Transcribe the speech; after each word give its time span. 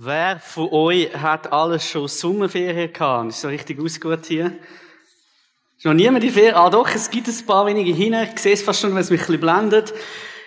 Wer 0.00 0.38
von 0.38 0.68
euch 0.70 1.12
hat 1.12 1.52
alles 1.52 1.84
schon 1.84 2.06
Sommerferien 2.06 2.92
gehabt? 2.92 3.30
Ist 3.30 3.40
so 3.40 3.48
richtig 3.48 3.80
ausgut 3.80 4.26
hier? 4.26 4.56
Ist 5.76 5.86
noch 5.86 5.92
niemand 5.92 6.22
in 6.22 6.30
Ferien? 6.30 6.54
Ah 6.54 6.70
doch, 6.70 6.88
es 6.88 7.10
gibt 7.10 7.26
ein 7.26 7.46
paar 7.46 7.66
wenige 7.66 7.92
hin. 7.92 8.14
Ich 8.14 8.38
sehe 8.38 8.52
es 8.52 8.62
fast 8.62 8.80
schon, 8.80 8.90
wenn 8.90 9.00
es 9.00 9.10
mich 9.10 9.22
ein 9.22 9.26
bisschen 9.26 9.40
blendet. 9.40 9.92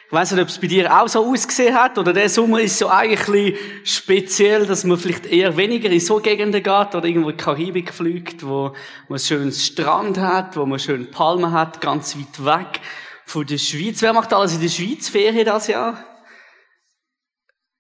Ich 0.08 0.14
weiss 0.14 0.32
nicht, 0.32 0.42
ob 0.42 0.48
es 0.48 0.58
bei 0.58 0.68
dir 0.68 0.98
auch 0.98 1.10
so 1.10 1.30
ausgesehen 1.30 1.76
hat, 1.76 1.98
oder 1.98 2.14
der 2.14 2.30
Sommer 2.30 2.62
ist 2.62 2.78
so 2.78 2.88
eigentlich 2.88 3.58
speziell, 3.84 4.66
dass 4.66 4.86
man 4.86 4.98
vielleicht 4.98 5.26
eher 5.26 5.58
weniger 5.58 5.90
in 5.90 6.00
so 6.00 6.22
Gegenden 6.22 6.64
geht, 6.64 6.96
oder 6.96 7.04
irgendwo 7.04 7.32
in 7.32 7.36
die 7.36 7.44
Karibik 7.44 7.94
fliegt, 7.94 8.46
wo 8.46 8.70
man 8.70 8.76
einen 9.10 9.20
schönen 9.20 9.52
Strand 9.52 10.18
hat, 10.18 10.56
wo 10.56 10.66
man 10.66 10.80
schöne 10.80 11.06
Palmen 11.06 11.52
hat, 11.52 11.82
ganz 11.82 12.16
weit 12.16 12.46
weg 12.46 12.80
von 13.26 13.46
der 13.46 13.58
Schweiz. 13.58 14.02
Wer 14.02 14.14
macht 14.14 14.32
alles 14.32 14.54
in 14.54 14.62
der 14.62 14.70
Schweiz 14.70 15.10
Ferien 15.10 15.46
das 15.46 15.68
Jahr? 15.68 16.11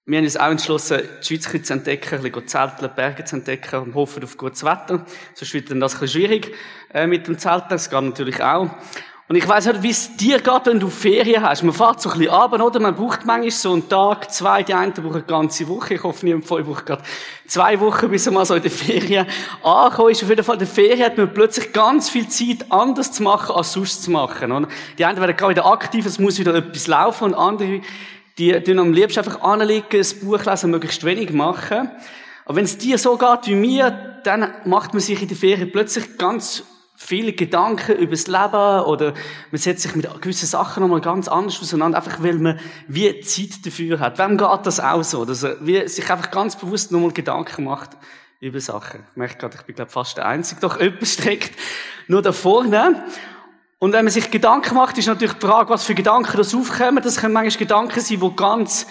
Wir 0.05 0.17
haben 0.17 0.25
uns 0.25 0.35
auch 0.35 0.49
entschlossen, 0.49 1.01
die 1.21 1.39
Schweiz 1.39 1.67
zu 1.67 1.73
entdecken, 1.73 2.15
ein 2.15 2.23
bisschen 2.23 2.47
zelteln, 2.47 2.91
Berge 2.95 3.23
zu 3.23 3.35
entdecken 3.35 3.81
und 3.81 3.93
hoffen 3.93 4.23
auf 4.23 4.35
gutes 4.35 4.63
Wetter. 4.63 5.05
Sonst 5.35 5.53
wird 5.53 5.69
dann 5.69 5.79
das 5.79 5.93
ein 5.93 5.99
bisschen 5.99 6.21
schwierig 6.21 6.55
äh, 6.91 7.05
mit 7.05 7.27
dem 7.27 7.37
Zelten. 7.37 7.67
Das 7.69 7.87
geht 7.87 8.01
natürlich 8.01 8.41
auch. 8.41 8.67
Und 9.27 9.35
ich 9.35 9.47
weiss 9.47 9.67
nicht, 9.67 9.83
wie 9.83 9.91
es 9.91 10.17
dir 10.17 10.39
geht, 10.39 10.65
wenn 10.65 10.79
du 10.79 10.89
Ferien 10.89 11.43
hast. 11.43 11.61
Man 11.61 11.75
fährt 11.75 12.01
so 12.01 12.09
ein 12.09 12.17
bisschen 12.17 12.33
runter, 12.33 12.65
oder? 12.65 12.79
Man 12.79 12.95
braucht 12.95 13.27
manchmal 13.27 13.51
so 13.51 13.73
einen 13.73 13.87
Tag, 13.87 14.31
zwei, 14.31 14.63
die 14.63 14.73
einen 14.73 14.91
brauchen 14.91 15.13
eine 15.13 15.23
ganze 15.23 15.67
Woche. 15.67 15.93
Ich 15.93 16.03
hoffe, 16.03 16.25
niemand 16.25 16.47
von 16.47 16.57
euch 16.57 16.65
braucht 16.65 16.87
gerade 16.87 17.03
zwei 17.45 17.79
Wochen, 17.79 18.09
bis 18.09 18.25
man 18.25 18.33
mal 18.33 18.45
so 18.45 18.55
in 18.55 18.63
der 18.63 18.71
Ferien 18.71 19.27
angekommen 19.61 20.09
ist. 20.09 20.23
Auf 20.23 20.29
jeden 20.29 20.43
Fall, 20.43 20.55
in 20.55 20.59
der 20.59 20.67
Ferien 20.67 21.05
hat 21.05 21.17
man 21.17 21.31
plötzlich 21.31 21.71
ganz 21.73 22.09
viel 22.09 22.27
Zeit, 22.27 22.65
anders 22.71 23.11
zu 23.11 23.21
machen, 23.21 23.55
als 23.55 23.71
sonst 23.71 24.01
zu 24.01 24.09
machen. 24.09 24.51
Oder? 24.51 24.67
Die 24.97 25.05
einen 25.05 25.19
werden 25.19 25.37
gerade 25.37 25.51
wieder 25.51 25.67
aktiv, 25.67 26.07
es 26.07 26.17
muss 26.17 26.39
wieder 26.39 26.55
etwas 26.55 26.87
laufen, 26.87 27.25
und 27.25 27.35
andere 27.35 27.81
die 28.41 28.59
tun 28.63 28.79
am 28.79 28.91
liebsten 28.91 29.19
einfach 29.19 29.41
anlegen, 29.41 29.85
ein 29.91 30.19
Buch 30.21 30.43
lesen, 30.43 30.71
möglichst 30.71 31.03
wenig 31.03 31.31
machen. 31.31 31.91
Aber 32.45 32.55
wenn 32.55 32.65
es 32.65 32.77
dir 32.77 32.97
so 32.97 33.15
geht 33.17 33.45
wie 33.45 33.55
mir, 33.55 34.19
dann 34.23 34.51
macht 34.65 34.93
man 34.93 35.01
sich 35.01 35.21
in 35.21 35.27
der 35.27 35.37
Ferien 35.37 35.71
plötzlich 35.71 36.17
ganz 36.17 36.63
viele 36.95 37.33
Gedanken 37.33 37.97
über 37.97 38.11
das 38.11 38.27
Leben 38.27 38.85
oder 38.85 39.13
man 39.51 39.59
setzt 39.59 39.83
sich 39.83 39.95
mit 39.95 40.09
gewissen 40.21 40.47
Sachen 40.47 40.81
nochmal 40.81 41.01
ganz 41.01 41.27
anders 41.27 41.59
auseinander, 41.61 41.97
einfach 41.97 42.21
weil 42.23 42.35
man 42.35 42.59
wie 42.87 43.19
Zeit 43.21 43.65
dafür 43.65 43.99
hat. 43.99 44.17
Wem 44.17 44.37
geht 44.37 44.65
das 44.65 44.79
auch 44.79 45.03
so, 45.03 45.23
dass 45.25 45.43
er 45.43 45.57
wie 45.61 45.87
sich 45.87 46.09
einfach 46.09 46.31
ganz 46.31 46.55
bewusst 46.55 46.91
nochmal 46.91 47.11
Gedanken 47.11 47.63
macht 47.63 47.91
über 48.39 48.59
Sachen. 48.59 49.03
Ich 49.11 49.17
merke 49.17 49.37
gerade, 49.37 49.57
ich 49.57 49.63
bin 49.63 49.75
glaube 49.75 49.91
fast 49.91 50.17
der 50.17 50.25
Einzige, 50.27 50.61
doch 50.61 50.79
jemand 50.81 51.07
streckt 51.07 51.51
nur 52.07 52.21
da 52.21 52.31
vorne. 52.31 53.03
Und 53.83 53.93
wenn 53.93 54.05
man 54.05 54.11
sich 54.11 54.29
Gedanken 54.29 54.75
macht, 54.75 54.99
ist 54.99 55.07
natürlich 55.07 55.33
die 55.33 55.47
Frage, 55.47 55.71
was 55.71 55.83
für 55.83 55.95
Gedanken 55.95 56.37
das 56.37 56.53
aufkommen. 56.53 57.03
Das 57.03 57.17
können 57.17 57.33
manchmal 57.33 57.57
Gedanken 57.57 57.99
sein, 57.99 58.19
die 58.19 58.35
ganz 58.35 58.85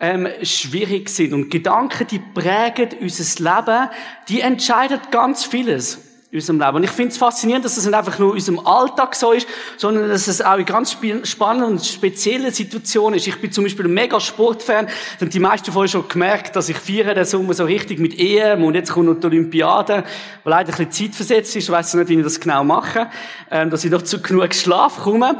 ähm, 0.00 0.26
schwierig 0.42 1.10
sind. 1.10 1.32
Und 1.32 1.48
Gedanken, 1.48 2.08
die 2.08 2.18
prägen 2.18 2.88
unser 3.00 3.44
Leben, 3.44 3.88
die 4.26 4.40
entscheiden 4.40 4.98
ganz 5.12 5.44
vieles 5.44 6.11
in 6.32 6.38
unserem 6.38 6.60
Leben. 6.60 6.76
Und 6.76 6.84
ich 6.84 6.90
finde 6.90 7.10
es 7.10 7.18
faszinierend, 7.18 7.62
dass 7.62 7.76
es 7.76 7.84
nicht 7.84 7.94
einfach 7.94 8.18
nur 8.18 8.30
in 8.30 8.36
unserem 8.36 8.66
Alltag 8.66 9.14
so 9.14 9.32
ist, 9.32 9.46
sondern 9.76 10.08
dass 10.08 10.28
es 10.28 10.40
auch 10.40 10.56
in 10.56 10.64
ganz 10.64 10.96
spannenden 11.24 11.72
und 11.72 11.84
speziellen 11.84 12.50
Situationen 12.50 13.18
ist. 13.18 13.26
Ich 13.26 13.38
bin 13.38 13.52
zum 13.52 13.64
Beispiel 13.64 13.84
ein 13.84 13.92
mega 13.92 14.18
Sportfan. 14.18 14.88
Haben 15.20 15.28
die 15.28 15.38
meisten 15.38 15.70
von 15.70 15.82
euch 15.82 15.90
schon 15.90 16.08
gemerkt, 16.08 16.56
dass 16.56 16.70
ich 16.70 16.78
feiere 16.78 17.12
den 17.12 17.26
Sommer 17.26 17.52
so 17.52 17.64
richtig 17.64 17.98
mit 17.98 18.18
EM 18.18 18.64
und 18.64 18.74
jetzt 18.74 18.92
kommt 18.92 19.08
noch 19.08 19.20
die 19.20 19.26
Olympiade, 19.26 20.04
wo 20.42 20.48
leider 20.48 20.72
ein 20.72 20.88
bisschen 20.88 21.10
zeitversetzt 21.10 21.54
ist. 21.54 21.64
Ich 21.64 21.70
weiss 21.70 21.92
nicht, 21.92 22.08
wie 22.08 22.14
ich 22.14 22.24
das 22.24 22.40
genau 22.40 22.64
mache, 22.64 23.10
ähm, 23.50 23.68
dass 23.68 23.84
ich 23.84 23.90
noch 23.90 24.00
zu 24.00 24.22
genug 24.22 24.54
Schlaf 24.54 25.00
komme. 25.00 25.36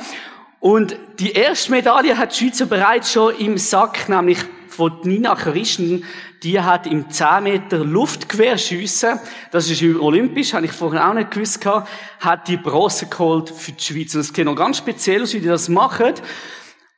Und 0.61 0.95
die 1.19 1.33
erste 1.33 1.71
Medaille 1.71 2.19
hat 2.19 2.39
die 2.39 2.45
Schweizer 2.45 2.67
bereits 2.67 3.11
schon 3.11 3.35
im 3.37 3.57
Sack, 3.57 4.11
nämlich 4.11 4.41
von 4.73 5.01
Nina 5.05 5.35
Christen, 5.35 6.05
die 6.43 6.61
hat 6.61 6.87
im 6.87 7.11
10 7.11 7.45
Meter 7.45 7.79
Luftquerschiessen, 7.85 9.21
das 9.51 9.71
ist 9.71 9.83
olympisch, 9.83 10.55
habe 10.55 10.67
ich 10.67 10.73
vorhin 10.73 11.01
auch 11.01 11.15
nicht 11.15 11.31
gewusst 11.31 11.61
gehabt, 11.61 11.89
hat 12.21 12.49
die 12.49 12.57
Bronze 12.57 13.07
geholt 13.07 13.51
für 13.51 13.73
die 13.73 13.83
Schweiz. 13.83 14.15
Und 14.15 14.23
es 14.23 14.29
sieht 14.29 14.45
noch 14.45 14.57
ganz 14.57 14.79
speziell 14.79 15.23
aus, 15.23 15.35
wie 15.35 15.41
die 15.41 15.49
das 15.49 15.69
machen. 15.69 16.15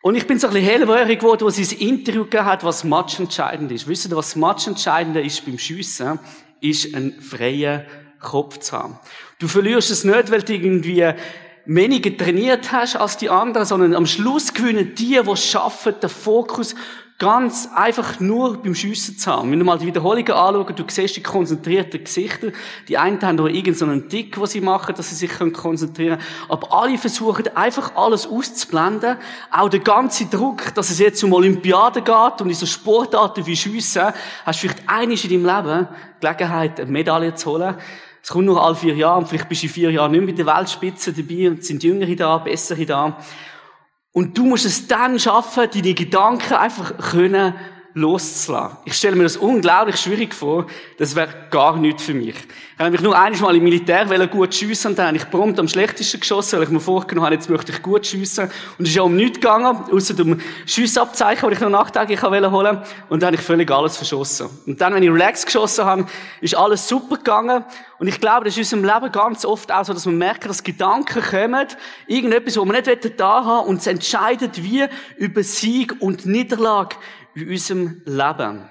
Und 0.03 0.15
ich 0.15 0.27
bin 0.27 0.39
so 0.39 0.47
ein 0.47 0.53
bisschen 0.53 0.69
hellwörig 0.69 1.19
geworden, 1.19 1.43
wo 1.43 1.51
sie 1.51 1.65
ein 1.65 1.81
Interview 1.81 2.25
gegeben 2.25 2.45
hat, 2.45 2.63
was 2.63 2.85
matchentscheidend 2.85 3.73
ist. 3.73 3.89
Wisst 3.89 4.07
ihr, 4.07 4.17
was 4.17 4.37
matchentscheidend 4.37 5.17
ist 5.17 5.45
beim 5.45 5.59
Schiessen? 5.59 6.19
Ist 6.61 6.95
ein 6.95 7.21
freier 7.21 7.87
Kopf 8.21 8.59
zu 8.59 8.73
haben. 8.79 8.99
Du 9.39 9.49
verlierst 9.49 9.91
es 9.91 10.05
nicht, 10.05 10.31
weil 10.31 10.43
du 10.43 10.55
irgendwie 10.55 11.13
weniger 11.67 12.17
trainiert 12.17 12.73
hast 12.73 12.97
als 12.97 13.17
die 13.17 13.31
anderen, 13.31 13.67
sondern 13.67 13.95
am 13.95 14.07
Schluss 14.07 14.53
gewinnen 14.53 14.95
die, 14.95 15.21
die 15.21 15.37
schaffen, 15.37 15.95
den 16.01 16.11
Fokus 16.11 16.75
ganz 17.25 17.71
einfach 17.75 18.21
nur 18.21 18.59
beim 18.59 18.75
Schiessen 18.75 19.17
zu 19.17 19.31
haben. 19.31 19.51
Wenn 19.51 19.59
du 19.59 19.65
mal 19.65 19.79
die 19.79 19.87
Wiederholungen 19.87 20.31
anschaust, 20.31 20.79
du 20.79 20.85
siehst 20.87 21.17
die 21.17 21.23
konzentrierten 21.23 22.05
Gesichter. 22.05 22.49
Die 22.87 22.99
einen 22.99 23.19
haben 23.23 23.37
noch 23.37 23.49
irgendeinen 23.49 24.11
Tick, 24.11 24.39
was 24.39 24.51
sie 24.51 24.61
machen, 24.61 24.95
dass 24.95 25.09
sie 25.09 25.15
sich 25.15 25.33
konzentrieren 25.55 26.19
können. 26.19 26.29
Aber 26.51 26.71
alle 26.71 26.99
versuchen 26.99 27.49
einfach 27.57 27.97
alles 27.97 28.27
auszublenden. 28.27 29.17
Auch 29.51 29.71
der 29.71 29.81
ganze 29.81 30.27
Druck, 30.27 30.75
dass 30.75 30.91
es 30.91 30.99
jetzt 30.99 31.25
um 31.25 31.33
Olympiaden 31.33 32.05
geht 32.05 32.43
und 32.43 32.51
in 32.51 32.55
so 32.55 32.67
Sportarten 32.67 33.47
wie 33.47 33.57
Schiessen, 33.57 34.13
hast 34.45 34.63
du 34.63 34.69
vielleicht 34.69 34.87
einmal 34.87 35.17
in 35.17 35.45
deinem 35.45 35.65
Leben 35.65 35.89
Gelegenheit, 36.21 36.79
eine 36.79 36.91
Medaille 36.91 37.35
zu 37.35 37.53
holen. 37.53 37.75
Es 38.23 38.29
kommt 38.29 38.45
nur 38.45 38.63
alle 38.63 38.75
vier 38.75 38.97
Jahre 38.97 39.21
und 39.21 39.29
vielleicht 39.31 39.49
bist 39.49 39.63
du 39.63 39.67
in 39.67 39.73
vier 39.73 39.91
Jahren 39.91 40.13
nicht 40.13 40.21
mehr 40.21 40.35
bei 40.35 40.43
der 40.43 40.59
Weltspitze 40.59 41.15
dabei 41.15 41.49
und 41.49 41.65
sind 41.65 41.83
Jüngere 41.83 42.15
da, 42.17 42.37
Bessere 42.37 42.85
da. 42.85 43.17
Und 44.15 44.39
du 44.39 44.47
musst 44.47 44.65
es 44.65 44.87
dann 44.87 45.19
schaffen, 45.19 45.69
deine 45.75 45.93
Gedanken 45.93 46.55
einfach 46.55 46.97
können 47.11 47.53
loszulassen. 47.95 48.77
Ich 48.85 48.95
stelle 48.95 49.15
mir 49.15 49.23
das 49.23 49.37
unglaublich 49.37 49.97
schwierig 49.97 50.35
vor. 50.35 50.67
Das 50.99 51.15
wäre 51.15 51.29
gar 51.51 51.77
nichts 51.77 52.03
für 52.03 52.15
mich. 52.15 52.35
Ich 52.35 52.81
habe 52.81 52.91
mich 52.91 53.01
nur 53.01 53.17
einmal 53.17 53.55
im 53.55 53.63
Militär 53.63 54.05
gut 54.27 54.53
schiessen 54.53 54.91
und 54.91 54.99
dann 54.99 55.07
habe 55.07 55.17
ich 55.17 55.31
prompt 55.31 55.61
am 55.61 55.69
schlechtesten 55.69 56.19
geschossen, 56.19 56.57
weil 56.57 56.65
ich 56.65 56.71
mir 56.71 56.81
vorgenommen 56.81 57.27
habe, 57.27 57.37
jetzt 57.37 57.49
möchte 57.49 57.71
ich 57.71 57.81
gut 57.81 58.05
schiessen. 58.05 58.51
Und 58.79 58.85
es 58.85 58.89
ist 58.89 58.97
ja 58.97 59.03
um 59.03 59.15
nichts 59.15 59.39
gegangen, 59.39 59.79
außer 59.93 60.21
um 60.21 60.41
Schussabzeichen, 60.67 61.49
die 61.49 61.55
ich 61.55 61.61
noch 61.61 61.71
nachträglich 61.71 62.21
holen 62.23 62.51
wollte. 62.51 62.83
Und 63.09 63.23
dann 63.23 63.29
habe 63.29 63.37
ich 63.37 63.43
völlig 63.43 63.71
alles 63.71 63.97
verschossen. 63.97 64.49
Und 64.67 64.81
dann, 64.81 64.93
wenn 64.93 65.05
ich 65.05 65.11
relax 65.11 65.47
geschossen 65.47 65.85
habe, 65.85 66.07
ist 66.41 66.57
alles 66.57 66.89
super 66.89 67.17
gegangen. 67.17 67.65
Und 68.01 68.09
ich 68.09 68.21
glaube, 68.21 68.45
das 68.47 68.59
ist 68.59 68.73
in 68.73 68.81
unserem 68.81 69.03
Leben 69.03 69.13
ganz 69.13 69.45
oft 69.45 69.71
auch 69.71 69.85
so, 69.85 69.93
dass 69.93 70.05
wir 70.05 70.13
merken, 70.13 70.49
dass 70.49 70.65
Gedanken 70.65 71.23
kommen, 71.23 71.69
irgendetwas, 72.09 72.57
wo 72.57 72.65
wir 72.65 72.73
nicht 72.73 73.21
da 73.21 73.45
haben 73.45 73.69
und 73.69 73.79
es 73.79 73.87
entscheidet 73.87 74.63
wie 74.65 74.85
über 75.17 75.45
Sieg 75.45 75.95
und 76.01 76.27
Niederlage 76.27 76.97
in 77.35 77.49
unserem 77.49 78.03
Leben. 78.05 78.69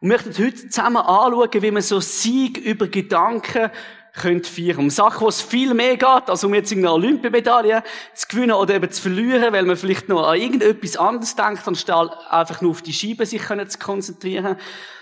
Und 0.00 0.08
wir 0.08 0.16
möchten 0.16 0.44
heute 0.44 0.68
zusammen 0.68 0.96
anschauen, 0.96 1.62
wie 1.62 1.70
man 1.70 1.82
so 1.82 2.00
Sieg 2.00 2.58
über 2.58 2.88
Gedanken 2.88 3.70
könnt 4.14 4.46
feiern. 4.46 4.78
Um 4.78 4.90
Sachen, 4.90 5.20
wo 5.20 5.28
es 5.28 5.40
viel 5.40 5.74
mehr 5.74 5.96
geht, 5.96 6.28
als 6.28 6.42
um 6.44 6.54
jetzt 6.54 6.72
eine 6.72 6.92
Olympiamedaille 6.92 7.82
zu 8.14 8.28
gewinnen 8.28 8.52
oder 8.52 8.74
eben 8.74 8.90
zu 8.90 9.02
verlieren, 9.02 9.52
weil 9.52 9.64
man 9.64 9.76
vielleicht 9.76 10.08
noch 10.08 10.26
an 10.26 10.38
irgendetwas 10.38 10.96
anderes 10.96 11.36
denkt, 11.36 11.66
anstatt 11.66 12.16
einfach 12.30 12.60
nur 12.60 12.72
auf 12.72 12.82
die 12.82 12.92
Scheibe 12.92 13.26
sich 13.26 13.42
zu 13.42 13.78
konzentrieren. 13.78 14.56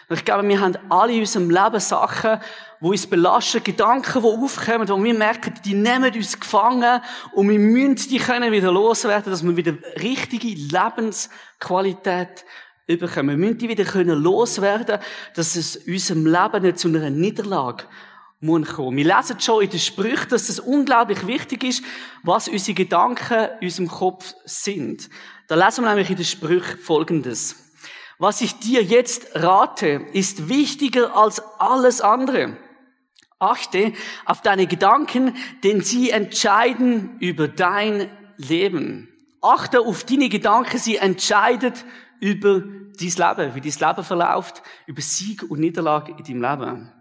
Und 0.08 0.16
ich 0.16 0.24
glaube, 0.24 0.46
wir 0.48 0.60
haben 0.60 0.76
alle 0.88 1.12
in 1.12 1.20
unserem 1.20 1.50
Leben 1.50 1.80
Sachen, 1.80 2.40
die 2.80 2.86
uns 2.86 3.06
belasten, 3.06 3.62
Gedanken, 3.62 4.22
die 4.22 4.26
aufkommen, 4.26 4.88
wo 4.88 5.02
wir 5.02 5.14
merken, 5.14 5.52
die 5.64 5.74
nehmen 5.74 6.14
uns 6.14 6.38
gefangen 6.38 7.02
und 7.32 7.48
wir 7.48 7.58
müssen 7.58 8.08
die 8.08 8.18
können 8.18 8.50
wieder 8.50 8.72
loswerden, 8.72 9.30
dass 9.30 9.44
wir 9.44 9.56
wieder 9.56 9.74
richtige 10.00 10.48
Lebensqualität 10.48 12.44
überkommen. 12.88 13.38
Wir 13.38 13.46
müssen 13.46 13.58
die 13.58 13.68
wieder 13.68 13.84
können 13.84 14.20
loswerden, 14.20 14.98
dass 15.34 15.54
es 15.54 15.76
unserem 15.76 16.26
Leben 16.26 16.62
nicht 16.62 16.78
zu 16.78 16.88
einer 16.88 17.10
Niederlage 17.10 17.84
muss. 18.40 18.76
Wir 18.78 19.04
lesen 19.04 19.40
schon 19.40 19.62
in 19.62 19.70
den 19.70 19.78
Sprüchen, 19.78 20.28
dass 20.30 20.48
es 20.48 20.58
unglaublich 20.58 21.26
wichtig 21.26 21.64
ist, 21.64 21.84
was 22.22 22.48
unsere 22.48 22.74
Gedanken 22.74 23.48
in 23.60 23.66
unserem 23.66 23.88
Kopf 23.88 24.34
sind. 24.44 25.08
Da 25.48 25.54
lesen 25.54 25.84
wir 25.84 25.90
nämlich 25.90 26.10
in 26.10 26.16
den 26.16 26.24
Sprüchen 26.24 26.78
Folgendes. 26.78 27.56
Was 28.18 28.40
ich 28.40 28.58
dir 28.58 28.82
jetzt 28.82 29.36
rate, 29.36 30.06
ist 30.12 30.48
wichtiger 30.48 31.16
als 31.16 31.40
alles 31.58 32.00
andere. 32.00 32.56
Achte 33.38 33.92
auf 34.24 34.42
deine 34.42 34.66
Gedanken, 34.66 35.36
denn 35.62 35.82
sie 35.82 36.10
entscheiden 36.10 37.16
über 37.20 37.46
dein 37.46 38.10
Leben. 38.36 39.08
Achte 39.40 39.80
auf 39.80 40.02
deine 40.02 40.28
Gedanken, 40.28 40.78
sie 40.78 40.96
entscheiden 40.96 41.72
über 42.20 42.60
dein 42.60 43.36
Leben, 43.38 43.54
wie 43.54 43.70
dein 43.70 43.88
Leben 43.88 44.04
verläuft, 44.04 44.62
über 44.86 45.00
Sieg 45.00 45.42
und 45.48 45.60
Niederlage 45.60 46.12
in 46.12 46.24
deinem 46.24 46.60
Leben. 46.60 46.92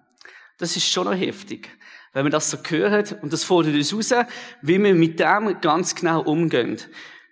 Das 0.57 0.75
ist 0.75 0.89
schon 0.89 1.05
noch 1.05 1.15
heftig. 1.15 1.69
Wenn 2.13 2.23
man 2.23 2.31
das 2.31 2.49
so 2.49 2.57
hört, 2.67 3.21
und 3.21 3.31
das 3.31 3.43
fordert 3.43 3.75
uns 3.75 3.93
raus, 3.93 4.25
wie 4.61 4.81
wir 4.81 4.95
mit 4.95 5.19
dem 5.19 5.61
ganz 5.61 5.93
genau 5.93 6.21
umgehen. 6.21 6.77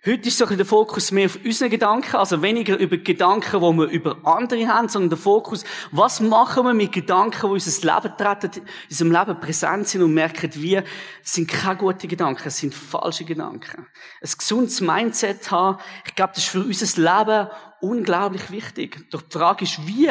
Heute 0.06 0.28
ist 0.28 0.38
so 0.38 0.46
ein 0.46 0.56
der 0.56 0.64
Fokus 0.64 1.10
mehr 1.10 1.26
auf 1.26 1.36
unsere 1.44 1.68
Gedanken, 1.68 2.14
also 2.14 2.40
weniger 2.40 2.78
über 2.78 2.96
Gedanken, 2.96 3.60
die 3.60 3.76
wir 3.76 3.88
über 3.88 4.16
andere 4.22 4.68
haben, 4.68 4.88
sondern 4.88 5.10
der 5.10 5.18
Fokus, 5.18 5.64
was 5.90 6.20
machen 6.20 6.64
wir 6.64 6.74
mit 6.74 6.92
Gedanken, 6.92 7.40
die 7.40 7.46
unser 7.46 7.94
Leben 7.94 8.16
treten, 8.16 8.62
in 8.62 8.68
unserem 8.88 9.10
Leben 9.10 9.40
präsent 9.40 9.88
sind 9.88 10.02
und 10.02 10.14
merken, 10.14 10.48
wir, 10.54 10.84
sind 11.24 11.48
keine 11.48 11.78
guten 11.78 12.06
Gedanken, 12.06 12.46
es 12.46 12.56
sind 12.56 12.72
falsche 12.72 13.24
Gedanken. 13.24 13.84
Ein 14.22 14.30
gesundes 14.38 14.80
Mindset 14.80 15.50
haben, 15.50 15.80
ich 16.06 16.14
glaube, 16.14 16.34
das 16.36 16.44
ist 16.44 16.50
für 16.50 16.62
unser 16.62 17.02
Leben 17.02 17.50
unglaublich 17.80 18.48
wichtig. 18.52 19.10
Doch 19.10 19.22
die 19.22 19.36
Frage 19.36 19.64
ist, 19.64 19.88
wie 19.88 20.08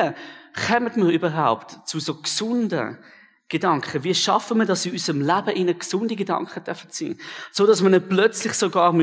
kommen 0.67 0.91
wir 0.97 1.13
überhaupt 1.13 1.87
zu 1.87 2.01
so 2.01 2.15
gesunden 2.15 2.97
Gedanken? 3.47 4.03
Wie 4.03 4.15
schaffen 4.15 4.57
wir, 4.57 4.65
dass 4.65 4.85
in 4.85 4.93
unserem 4.93 5.21
Leben 5.21 5.49
in 5.49 5.77
gesunde 5.77 6.15
Gedanken 6.15 6.63
dürfen 6.63 6.87
sein? 6.89 7.19
So, 7.51 7.67
dass 7.67 7.83
wir 7.83 7.89
nicht 7.89 8.09
plötzlich 8.09 8.53
sogar 8.53 8.93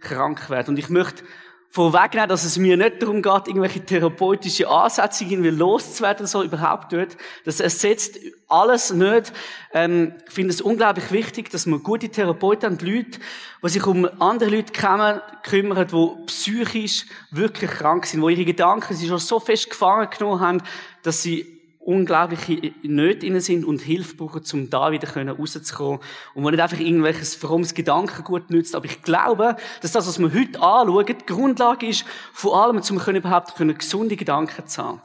krank 0.00 0.50
werden. 0.50 0.70
Und 0.70 0.78
ich 0.78 0.88
möchte 0.88 1.22
vorwegnehmen, 1.76 2.30
dass 2.30 2.44
es 2.44 2.56
mir 2.56 2.76
nicht 2.76 3.02
darum 3.02 3.20
geht, 3.20 3.48
irgendwelche 3.48 3.84
therapeutische 3.84 4.66
Ansätze 4.66 5.24
irgendwie 5.24 5.50
loszuwerden, 5.50 6.26
so 6.26 6.42
überhaupt 6.42 6.92
nicht. 6.92 7.18
Das 7.44 7.60
ersetzt 7.60 8.18
alles 8.48 8.92
nicht. 8.92 9.32
Ähm, 9.74 10.14
ich 10.26 10.32
finde 10.32 10.54
es 10.54 10.62
unglaublich 10.62 11.12
wichtig, 11.12 11.50
dass 11.50 11.66
man 11.66 11.82
gute 11.82 12.08
Therapeuten 12.08 12.72
und 12.72 12.82
Leute, 12.82 13.20
die 13.62 13.68
sich 13.68 13.86
um 13.86 14.08
andere 14.20 14.50
Leute 14.50 14.72
kümmern, 14.72 15.20
kümmern, 15.42 15.86
die 15.86 16.26
psychisch 16.26 17.04
wirklich 17.30 17.70
krank 17.70 18.06
sind, 18.06 18.22
wo 18.22 18.30
ihre 18.30 18.46
Gedanken 18.46 18.94
sie 18.94 19.06
schon 19.06 19.18
so 19.18 19.38
fest 19.38 19.68
gefangen 19.68 20.08
genommen 20.10 20.40
haben, 20.40 20.62
dass 21.02 21.22
sie 21.22 21.55
unglaubliche 21.86 22.72
Nöte 22.82 23.26
innen 23.26 23.40
sind 23.40 23.64
und 23.64 23.80
Hilfe 23.80 24.16
brauchen, 24.16 24.42
um 24.52 24.70
da 24.70 24.90
wieder 24.90 25.08
rauszukommen. 25.14 26.00
Und 26.34 26.44
wo 26.44 26.50
nicht 26.50 26.60
einfach 26.60 26.80
irgendwelches 26.80 27.34
frommes 27.34 27.74
Gedankengut 27.74 28.50
nützt. 28.50 28.74
Aber 28.74 28.86
ich 28.86 29.02
glaube, 29.02 29.56
dass 29.80 29.92
das, 29.92 30.06
was 30.06 30.18
wir 30.18 30.32
heute 30.34 30.60
anschauen, 30.60 31.06
die 31.06 31.26
Grundlage 31.26 31.86
ist, 31.86 32.04
vor 32.32 32.62
allem, 32.62 32.78
um 32.78 33.14
überhaupt 33.14 33.56
gesunde 33.56 34.16
Gedanken 34.16 34.66
zu 34.66 34.82
haben. 34.82 35.02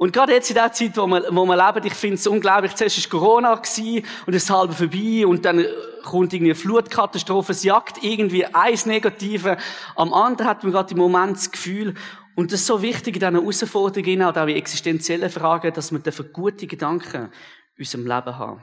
Und 0.00 0.14
gerade 0.14 0.32
jetzt 0.32 0.48
in 0.48 0.54
der 0.54 0.72
Zeit, 0.72 0.96
wo 0.96 1.06
wir, 1.06 1.24
wo 1.30 1.44
wir 1.44 1.56
leben, 1.56 1.86
ich 1.86 1.92
finde 1.92 2.14
es 2.14 2.26
unglaublich, 2.26 2.74
zuerst 2.74 3.12
war 3.12 3.20
Corona 3.20 3.52
und 3.52 4.34
es 4.34 4.44
ist 4.44 4.50
halb 4.50 4.72
vorbei 4.72 5.26
und 5.26 5.44
dann 5.44 5.62
kommt 6.04 6.32
irgendwie 6.32 6.52
eine 6.52 6.54
Flutkatastrophe, 6.54 7.52
es 7.52 7.64
jagt 7.64 8.02
irgendwie 8.02 8.46
eins 8.46 8.86
Negative. 8.86 9.58
Am 9.96 10.14
anderen 10.14 10.48
hat 10.48 10.62
man 10.62 10.72
gerade 10.72 10.92
im 10.92 10.98
Moment 10.98 11.36
das 11.36 11.50
Gefühl, 11.50 11.94
und 12.36 12.52
das 12.52 12.60
ist 12.60 12.66
so 12.66 12.80
wichtig 12.80 13.16
in 13.16 13.20
diesen 13.20 13.34
Herausforderungen, 13.34 14.22
auch 14.22 14.46
in 14.46 14.56
existenziellen 14.56 15.30
Fragen, 15.30 15.72
dass 15.72 15.92
wir 15.92 16.24
gute 16.32 16.66
Gedanken 16.66 17.30
in 17.76 17.78
unserem 17.78 18.06
Leben 18.06 18.38
haben. 18.38 18.62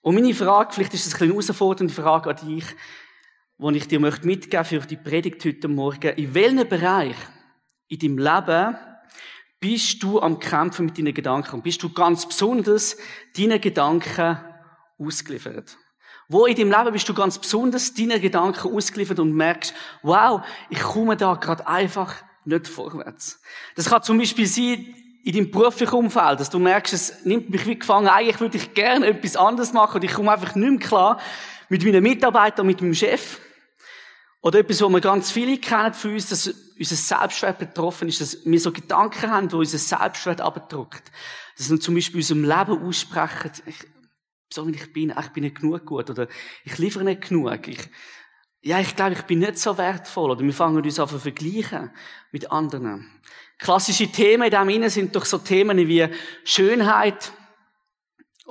Und 0.00 0.16
meine 0.16 0.34
Frage, 0.34 0.72
vielleicht 0.72 0.94
ist 0.94 1.06
es 1.06 1.20
eine 1.20 1.30
herausfordernde 1.30 1.94
Frage 1.94 2.30
an 2.30 2.36
dich, 2.36 2.64
die 3.58 3.76
ich 3.76 3.86
dir 3.86 4.00
mitgeben 4.00 4.26
möchte 4.26 4.64
für 4.64 4.80
die 4.80 4.96
Predigt 4.96 5.44
heute 5.44 5.68
Morgen. 5.68 6.16
In 6.16 6.34
welchem 6.34 6.68
Bereich 6.68 7.16
in 7.86 7.98
deinem 7.98 8.18
Leben 8.18 8.76
bist 9.60 10.02
du 10.02 10.20
am 10.20 10.40
Kämpfen 10.40 10.86
mit 10.86 10.98
deinen 10.98 11.14
Gedanken? 11.14 11.54
Und 11.56 11.62
bist 11.62 11.82
du 11.84 11.92
ganz 11.92 12.26
besonders 12.26 12.96
deinen 13.36 13.60
Gedanken 13.60 14.38
ausgeliefert? 14.98 15.78
Wo 16.28 16.46
in 16.46 16.56
deinem 16.56 16.72
Leben 16.72 16.92
bist 16.92 17.08
du 17.08 17.14
ganz 17.14 17.38
besonders 17.38 17.94
deinen 17.94 18.20
Gedanken 18.20 18.74
ausgeliefert 18.74 19.20
und 19.20 19.32
merkst, 19.34 19.72
wow, 20.02 20.42
ich 20.68 20.80
komme 20.80 21.16
da 21.16 21.34
gerade 21.34 21.64
einfach 21.68 22.24
nicht 22.46 22.68
vorwärts. 22.68 23.40
Das 23.74 23.88
kann 23.88 24.02
zum 24.02 24.18
Beispiel 24.18 24.46
sein, 24.46 24.94
in 25.24 25.34
deinem 25.34 25.50
beruflichen 25.50 25.94
Umfeld, 25.94 26.40
dass 26.40 26.50
du 26.50 26.58
merkst, 26.58 26.92
es 26.92 27.24
nimmt 27.24 27.50
mich 27.50 27.66
wie 27.66 27.78
gefangen, 27.78 28.08
eigentlich 28.08 28.40
würde 28.40 28.56
ich 28.56 28.74
gerne 28.74 29.06
etwas 29.06 29.36
anderes 29.36 29.72
machen 29.72 29.96
und 29.96 30.04
ich 30.04 30.12
komme 30.12 30.32
einfach 30.32 30.54
nicht 30.54 30.70
mehr 30.70 30.80
klar 30.80 31.20
mit 31.68 31.84
meinen 31.84 32.02
Mitarbeitern, 32.02 32.66
mit 32.66 32.80
meinem 32.80 32.94
Chef. 32.94 33.38
Oder 34.42 34.58
etwas, 34.58 34.82
wo 34.82 34.88
wir 34.88 35.00
ganz 35.00 35.30
viele 35.30 35.56
kennen 35.58 35.94
für 35.94 36.08
uns, 36.08 36.28
dass 36.28 36.52
unser 36.76 36.96
Selbstwert 36.96 37.58
betroffen 37.58 38.08
ist, 38.08 38.20
dass 38.20 38.44
wir 38.44 38.58
so 38.58 38.72
Gedanken 38.72 39.30
haben, 39.30 39.48
die 39.48 39.54
unser 39.54 39.78
Selbstwert 39.78 40.40
abdrückt. 40.40 41.12
Dass 41.56 41.70
wir 41.70 41.78
zum 41.78 41.94
Beispiel 41.94 42.16
unserem 42.16 42.42
Leben 42.42 42.82
aussprechen, 42.82 43.52
ich, 43.66 43.76
so 44.52 44.66
wie 44.66 44.72
ich 44.72 44.92
bin, 44.92 45.14
ich 45.16 45.28
bin 45.28 45.44
nicht 45.44 45.60
genug 45.60 45.86
gut, 45.86 46.10
oder 46.10 46.26
ich 46.64 46.76
liefere 46.78 47.04
nicht 47.04 47.28
genug, 47.28 47.68
ich, 47.68 47.78
ja, 48.62 48.78
ich 48.80 48.96
glaube, 48.96 49.12
ich 49.12 49.22
bin 49.22 49.40
nicht 49.40 49.58
so 49.58 49.76
wertvoll. 49.76 50.30
Oder 50.30 50.42
wir 50.42 50.52
fangen 50.52 50.82
uns 50.82 50.98
an 50.98 51.08
zu 51.08 51.18
vergleichen 51.18 51.90
mit 52.30 52.50
anderen. 52.50 53.10
Klassische 53.58 54.06
Themen 54.06 54.44
in 54.44 54.50
dem 54.50 54.68
Innen 54.68 54.90
sind 54.90 55.14
doch 55.14 55.24
so 55.24 55.38
Themen 55.38 55.76
wie 55.76 56.08
Schönheit, 56.44 57.32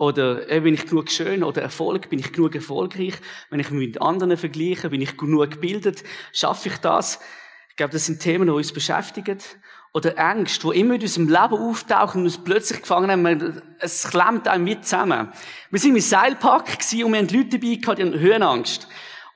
oder 0.01 0.49
äh, 0.49 0.61
bin 0.61 0.73
ich 0.73 0.87
genug 0.87 1.11
schön 1.11 1.43
oder 1.43 1.61
Erfolg, 1.61 2.09
bin 2.09 2.17
ich 2.17 2.31
genug 2.31 2.55
erfolgreich, 2.55 3.13
wenn 3.49 3.59
ich 3.59 3.69
mich 3.69 3.89
mit 3.89 4.01
anderen 4.01 4.35
vergleiche, 4.37 4.89
bin 4.89 5.01
ich 5.01 5.17
genug 5.17 5.51
gebildet, 5.51 6.03
schaffe 6.33 6.69
ich 6.69 6.77
das? 6.77 7.19
Ich 7.69 7.75
glaube, 7.75 7.93
das 7.93 8.05
sind 8.05 8.19
Themen, 8.19 8.47
die 8.47 8.51
uns 8.51 8.71
beschäftigen. 8.71 9.37
Oder 9.93 10.17
Ängste, 10.17 10.71
die 10.71 10.79
immer 10.79 10.95
in 10.95 11.01
unserem 11.01 11.27
Leben 11.27 11.53
auftauchen 11.53 12.21
und 12.21 12.27
uns 12.27 12.43
plötzlich 12.43 12.81
gefangen 12.81 13.11
haben, 13.11 13.61
es 13.79 14.07
klemmt 14.07 14.47
einem 14.47 14.63
mit 14.63 14.85
zusammen. 14.85 15.33
Wir 15.69 15.79
sind 15.79 15.95
im 15.95 16.01
Seilpark 16.01 16.69
und 16.69 16.91
wir 16.91 17.05
haben 17.05 17.27
Leute 17.27 17.59
dabei 17.59 17.75
die 17.75 18.01
haben 18.01 18.19
Höhenangst. 18.19 18.87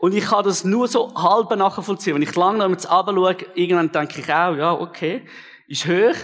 Und 0.06 0.14
ich 0.14 0.26
kann 0.26 0.44
das 0.44 0.64
nur 0.64 0.88
so 0.88 1.16
halb 1.16 1.50
nachvollziehen. 1.56 2.14
Wenn 2.14 2.22
ich 2.22 2.36
lange 2.36 2.60
noch 2.60 2.70
jetzt 2.70 2.88
schaue, 2.88 3.38
irgendwann 3.56 3.92
denke 3.92 4.22
ich 4.22 4.32
auch, 4.32 4.56
ja, 4.56 4.72
okay, 4.72 5.24
ist 5.68 5.88
hoch. 5.88 6.16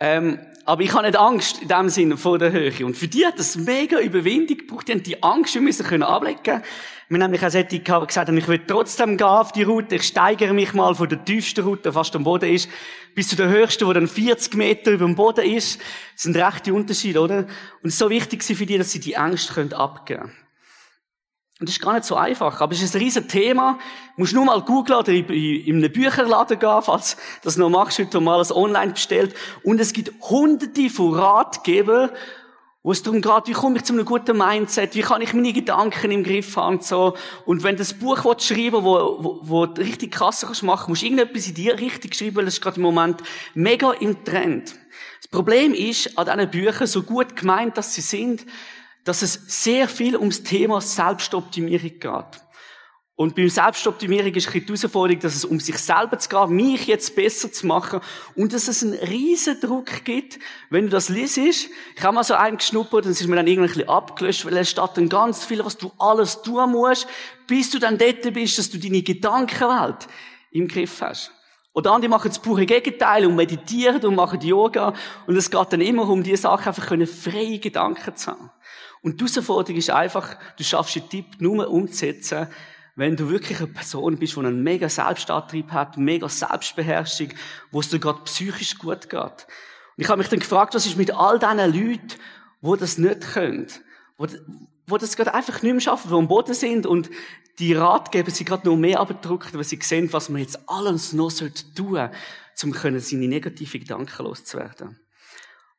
Ähm, 0.00 0.40
aber 0.64 0.82
ich 0.82 0.92
habe 0.92 1.06
nicht 1.06 1.16
Angst 1.16 1.62
in 1.62 1.68
dem 1.68 1.90
Sinne 1.90 2.16
vor 2.16 2.40
der 2.40 2.50
Höhe. 2.50 2.84
Und 2.84 2.96
für 2.96 3.06
die 3.06 3.24
hat 3.24 3.38
das 3.38 3.54
mega 3.54 4.00
Überwindung 4.00 4.58
gebraucht. 4.58 4.88
Die 4.88 4.92
haben 4.94 5.04
die 5.04 5.22
Angst 5.22 5.52
schon 5.52 5.62
müssen 5.62 5.86
können 5.86 6.02
ablegen. 6.02 6.42
Wir 6.44 7.20
haben 7.20 7.20
nämlich 7.30 7.46
auch 7.46 7.50
solche 7.50 7.78
gehabt, 7.78 8.08
gesagt, 8.08 8.28
ich 8.30 8.48
will 8.48 8.62
trotzdem 8.66 9.16
gehen 9.16 9.28
auf 9.28 9.52
die 9.52 9.62
Route. 9.62 9.94
Ich 9.94 10.08
steigere 10.08 10.52
mich 10.52 10.74
mal 10.74 10.96
von 10.96 11.08
der 11.08 11.24
tiefsten 11.24 11.62
Route, 11.62 11.90
die 11.90 11.92
fast 11.92 12.16
am 12.16 12.24
Boden 12.24 12.52
ist, 12.52 12.68
bis 13.14 13.28
zu 13.28 13.36
der 13.36 13.48
höchsten, 13.48 13.86
die 13.86 13.94
dann 13.94 14.08
40 14.08 14.56
Meter 14.56 14.90
über 14.90 15.06
dem 15.06 15.14
Boden 15.14 15.44
ist. 15.44 15.80
Das 16.14 16.24
sind 16.24 16.36
rechte 16.36 16.74
Unterschiede, 16.74 17.20
oder? 17.20 17.46
Und 17.80 17.90
es 17.90 17.92
ist 17.92 17.98
so 18.00 18.10
wichtig 18.10 18.42
für 18.42 18.66
die, 18.66 18.76
dass 18.76 18.90
sie 18.90 18.98
die 18.98 19.16
Angst 19.16 19.56
abgeben 19.56 19.70
können. 20.04 20.32
Und 21.60 21.68
das 21.68 21.76
ist 21.76 21.82
gar 21.82 21.92
nicht 21.92 22.06
so 22.06 22.16
einfach. 22.16 22.62
Aber 22.62 22.72
es 22.72 22.80
ist 22.80 22.96
ein 22.96 23.02
riesen 23.02 23.28
Thema. 23.28 23.78
Du 24.16 24.22
musst 24.22 24.32
nur 24.32 24.46
mal 24.46 24.62
googeln 24.62 24.98
oder 24.98 25.12
in 25.12 25.76
einem 25.76 25.92
Bücherladen 25.92 26.58
gehen, 26.58 26.82
falls 26.82 27.16
du 27.16 27.20
das 27.44 27.58
noch 27.58 27.68
machst, 27.68 27.98
heute 27.98 28.18
mal 28.18 28.36
alles 28.36 28.54
online 28.54 28.92
bestellt. 28.92 29.34
Und 29.62 29.78
es 29.78 29.92
gibt 29.92 30.10
hunderte 30.22 30.88
von 30.88 31.14
Ratgebern, 31.14 32.10
wo 32.82 32.92
es 32.92 33.02
darum 33.02 33.20
geht, 33.20 33.46
wie 33.46 33.52
komme 33.52 33.76
ich 33.76 33.84
zu 33.84 33.92
einem 33.92 34.06
guten 34.06 34.38
Mindset, 34.38 34.94
wie 34.94 35.02
kann 35.02 35.20
ich 35.20 35.34
meine 35.34 35.52
Gedanken 35.52 36.10
im 36.10 36.24
Griff 36.24 36.56
haben 36.56 36.76
und 36.76 36.84
so. 36.84 37.14
Und 37.44 37.62
wenn 37.62 37.74
du 37.74 37.80
das 37.80 37.92
Buch 37.92 38.22
schreiben 38.38 38.82
wo, 38.82 39.18
wo, 39.20 39.40
wo 39.42 39.66
du 39.66 39.82
richtig 39.82 40.12
krass 40.12 40.40
kannst 40.46 40.62
machen, 40.62 40.90
musst 40.90 41.02
du 41.02 41.06
irgendetwas 41.06 41.46
in 41.46 41.54
dir 41.54 41.78
richtig 41.78 42.14
schreiben, 42.14 42.36
weil 42.36 42.46
das 42.46 42.54
ist 42.54 42.62
gerade 42.62 42.76
im 42.76 42.84
Moment 42.84 43.22
mega 43.52 43.92
im 43.92 44.24
Trend. 44.24 44.76
Das 45.18 45.28
Problem 45.30 45.74
ist, 45.74 46.16
an 46.16 46.24
diesen 46.24 46.50
Büchern, 46.50 46.86
so 46.86 47.02
gut 47.02 47.36
gemeint, 47.36 47.76
dass 47.76 47.94
sie 47.94 48.00
sind, 48.00 48.46
dass 49.04 49.22
es 49.22 49.40
sehr 49.46 49.88
viel 49.88 50.16
ums 50.16 50.42
Thema 50.42 50.80
Selbstoptimierung 50.80 51.98
geht. 51.98 52.42
Und 53.20 53.36
beim 53.36 53.50
Selbstoptimierung 53.50 54.32
ist 54.32 54.54
die 54.54 54.64
Herausforderung, 54.64 55.20
dass 55.20 55.34
es 55.34 55.44
um 55.44 55.60
sich 55.60 55.76
selber 55.76 56.18
zu 56.18 56.30
gehen, 56.30 56.56
mich 56.56 56.86
jetzt 56.86 57.14
besser 57.14 57.52
zu 57.52 57.66
machen 57.66 58.00
und 58.34 58.54
dass 58.54 58.66
es 58.66 58.82
einen 58.82 58.94
riesen 58.94 59.60
Druck 59.60 60.06
gibt, 60.06 60.38
wenn 60.70 60.84
du 60.84 60.90
das 60.90 61.10
liest. 61.10 61.36
Ich 61.36 61.68
habe 62.02 62.14
mal 62.14 62.24
so 62.24 62.32
einen 62.32 62.56
geschnuppert 62.56 63.04
und 63.04 63.10
es 63.10 63.20
ist 63.20 63.26
mir 63.26 63.36
dann 63.36 63.46
irgendwie 63.46 63.86
abgelöscht, 63.86 64.46
weil 64.46 64.56
es 64.56 64.70
steht 64.70 64.90
dann 64.94 65.10
ganz 65.10 65.44
viel, 65.44 65.62
was 65.62 65.76
du 65.76 65.92
alles 65.98 66.40
tun 66.40 66.72
musst, 66.72 67.06
bis 67.46 67.70
du 67.70 67.78
dann 67.78 67.98
dort 67.98 68.22
bist, 68.32 68.56
dass 68.56 68.70
du 68.70 68.78
deine 68.78 69.02
Gedankenwelt 69.02 70.08
im 70.50 70.66
Griff 70.66 71.02
hast. 71.02 71.30
Oder 71.74 71.92
andere 71.92 72.08
machen 72.08 72.28
das 72.28 72.38
pure 72.38 72.64
Gegenteil 72.64 73.26
und 73.26 73.36
meditieren 73.36 74.02
und 74.02 74.14
machen 74.14 74.40
Yoga 74.40 74.94
und 75.26 75.36
es 75.36 75.50
geht 75.50 75.72
dann 75.72 75.82
immer 75.82 76.08
um 76.08 76.22
die 76.22 76.36
Sache, 76.36 76.70
einfach 76.70 76.86
freie 76.86 77.58
Gedanken 77.58 78.16
zu 78.16 78.30
haben. 78.30 78.50
Und 79.02 79.20
die 79.20 79.24
Herausforderung 79.24 79.78
ist 79.78 79.90
einfach, 79.90 80.36
du 80.56 80.64
schaffst 80.64 80.96
den 80.96 81.08
Tipp 81.08 81.26
nur 81.38 81.68
umzusetzen, 81.68 82.48
wenn 82.96 83.16
du 83.16 83.30
wirklich 83.30 83.58
eine 83.58 83.68
Person 83.68 84.18
bist, 84.18 84.36
die 84.36 84.40
einen 84.40 84.62
mega 84.62 84.88
Selbstantrieb 84.88 85.72
hat, 85.72 85.96
mega 85.96 86.28
Selbstbeherrschung, 86.28 87.28
wo 87.70 87.80
es 87.80 87.88
dir 87.88 87.98
gerade 87.98 88.20
psychisch 88.24 88.76
gut 88.78 89.08
geht. 89.08 89.22
Und 89.22 89.96
ich 89.96 90.08
habe 90.08 90.18
mich 90.18 90.28
dann 90.28 90.40
gefragt, 90.40 90.74
was 90.74 90.86
ist 90.86 90.98
mit 90.98 91.14
all 91.14 91.38
diesen 91.38 91.58
Leuten, 91.58 92.08
die 92.62 92.76
das 92.78 92.98
nicht 92.98 93.20
können, 93.32 93.68
wo, 94.18 94.26
wo 94.86 94.98
das 94.98 95.16
gerade 95.16 95.32
einfach 95.32 95.62
nicht 95.62 95.72
mehr 95.72 95.80
schaffen, 95.80 96.08
die 96.10 96.14
am 96.14 96.28
Boden 96.28 96.52
sind 96.52 96.84
und 96.84 97.10
die 97.58 97.74
Ratgeber 97.74 98.30
sie 98.30 98.44
gerade 98.44 98.68
noch 98.68 98.76
mehr 98.76 99.00
abgedruckt, 99.00 99.54
weil 99.54 99.64
sie 99.64 99.78
sehen, 99.80 100.12
was 100.12 100.28
man 100.28 100.40
jetzt 100.40 100.58
alles 100.68 101.12
noch 101.12 101.30
tun 101.30 101.50
sollte, 101.74 102.12
um 102.64 102.98
seine 102.98 103.28
negativen 103.28 103.80
Gedanken 103.80 104.24
loszuwerden. 104.24 104.98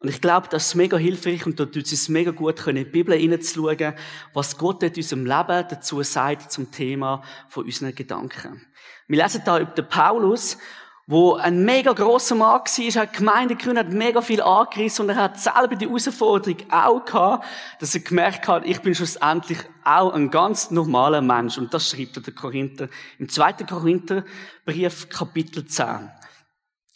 Und 0.01 0.10
ich 0.10 0.20
glaube, 0.20 0.48
das 0.50 0.67
ist 0.67 0.75
mega 0.75 0.98
hilfreich 0.98 1.46
und 1.46 1.60
da 1.60 1.65
tut 1.65 1.86
es 1.86 1.91
uns 1.91 2.10
mega 2.10 2.31
gut, 2.31 2.65
in 2.65 2.75
die 2.75 2.86
Bibel 2.86 3.15
hineinzuschauen, 3.15 3.93
was 4.34 4.58
Gott 4.58 4.81
in 4.81 4.96
unserem 4.96 5.25
Leben 5.27 5.65
dazu 5.70 6.01
sagt 6.01 6.51
zum 6.51 6.72
Thema 6.72 7.22
von 7.50 7.65
unseren 7.65 7.93
Gedanken. 7.93 8.65
Wir 9.08 9.22
lesen 9.22 9.43
da 9.46 9.60
über 9.60 9.70
den 9.72 9.88
Paulus, 9.88 10.58
wo 11.05 11.36
ein 11.36 11.65
mega 11.65 11.93
grosser 11.93 12.34
Mann 12.34 12.62
war, 12.62 13.01
hat 13.01 13.13
Gemeinde 13.13 13.55
gegründet, 13.55 13.88
hat 13.88 13.93
mega 13.93 14.22
viel 14.22 14.41
angerissen 14.41 15.03
und 15.03 15.10
er 15.10 15.24
hat 15.24 15.39
selber 15.39 15.75
die 15.75 15.86
Herausforderung 15.86 16.58
auch 16.72 17.05
gehabt, 17.05 17.46
dass 17.79 17.93
er 17.93 18.01
gemerkt 18.01 18.48
hat, 18.48 18.65
ich 18.65 18.81
bin 18.81 18.96
schlussendlich 18.96 19.60
auch 19.84 20.13
ein 20.13 20.31
ganz 20.31 20.72
normaler 20.72 21.22
Mensch. 21.22 21.60
Und 21.60 21.75
das 21.75 21.89
schreibt 21.89 22.17
er 22.17 22.24
der 22.24 22.34
Korinther 22.34 22.89
im 23.20 23.29
zweiten 23.29 23.67
Korintherbrief, 23.67 25.10
Kapitel 25.10 25.67
10. 25.67 26.10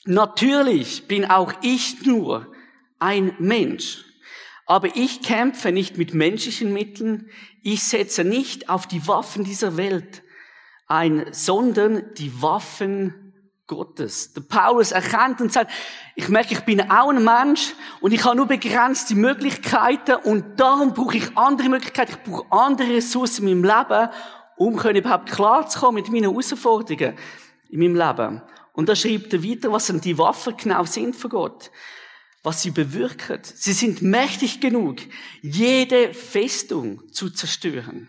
Natürlich 0.05 1.07
bin 1.07 1.25
auch 1.25 1.53
ich 1.61 2.03
nur 2.03 2.47
ein 3.05 3.35
Mensch. 3.37 4.03
Aber 4.65 4.95
ich 4.95 5.21
kämpfe 5.21 5.71
nicht 5.71 5.97
mit 5.97 6.15
menschlichen 6.15 6.73
Mitteln. 6.73 7.29
Ich 7.61 7.83
setze 7.83 8.23
nicht 8.23 8.67
auf 8.67 8.87
die 8.87 9.07
Waffen 9.07 9.43
dieser 9.43 9.77
Welt 9.77 10.23
ein, 10.87 11.27
sondern 11.31 12.15
die 12.15 12.41
Waffen 12.41 13.33
Gottes. 13.67 14.33
Der 14.33 14.41
Paulus 14.41 14.91
erkennt 14.91 15.39
und 15.39 15.53
sagt, 15.53 15.71
ich 16.15 16.29
merke, 16.29 16.53
ich 16.53 16.61
bin 16.61 16.81
auch 16.89 17.09
ein 17.09 17.23
Mensch 17.23 17.73
und 18.01 18.11
ich 18.11 18.23
habe 18.23 18.37
nur 18.37 18.47
begrenzte 18.47 19.13
Möglichkeiten 19.13 20.15
und 20.23 20.59
darum 20.59 20.93
brauche 20.93 21.17
ich 21.17 21.37
andere 21.37 21.69
Möglichkeiten, 21.69 22.13
ich 22.13 22.31
brauche 22.31 22.51
andere 22.51 22.95
Ressourcen 22.95 23.47
in 23.47 23.61
meinem 23.61 23.77
Leben, 23.77 24.09
um 24.57 24.79
überhaupt 24.79 25.31
klarzukommen 25.31 26.01
mit 26.01 26.11
meinen 26.11 26.31
Herausforderungen 26.31 27.15
in 27.69 27.79
meinem 27.79 27.95
Leben. 27.95 28.41
Und 28.73 28.89
da 28.89 28.95
schreibt 28.95 29.33
er 29.33 29.43
weiter, 29.43 29.71
was 29.71 29.87
denn 29.87 30.01
die 30.01 30.17
Waffen 30.17 30.57
genau 30.57 30.83
sind 30.85 31.15
von 31.15 31.29
Gott. 31.29 31.71
Was 32.45 32.61
sie 32.61 32.69
bewirken. 32.69 33.39
Sie 33.43 33.73
sind 33.73 34.03
mächtig 34.03 34.61
genug, 34.61 34.97
jede 35.41 36.13
Festung 36.13 37.11
zu 37.11 37.31
zerstören. 37.31 38.07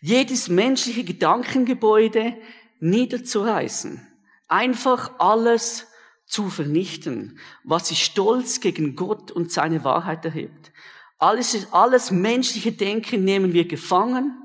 Jedes 0.00 0.48
menschliche 0.48 1.02
Gedankengebäude 1.02 2.36
niederzureißen. 2.78 4.06
Einfach 4.46 5.18
alles 5.18 5.88
zu 6.26 6.50
vernichten, 6.50 7.40
was 7.64 7.88
sich 7.88 8.04
stolz 8.04 8.60
gegen 8.60 8.94
Gott 8.94 9.32
und 9.32 9.50
seine 9.50 9.82
Wahrheit 9.82 10.24
erhebt. 10.24 10.70
Alles, 11.18 11.72
alles 11.72 12.12
menschliche 12.12 12.70
Denken 12.70 13.24
nehmen 13.24 13.52
wir 13.52 13.66
gefangen 13.66 14.40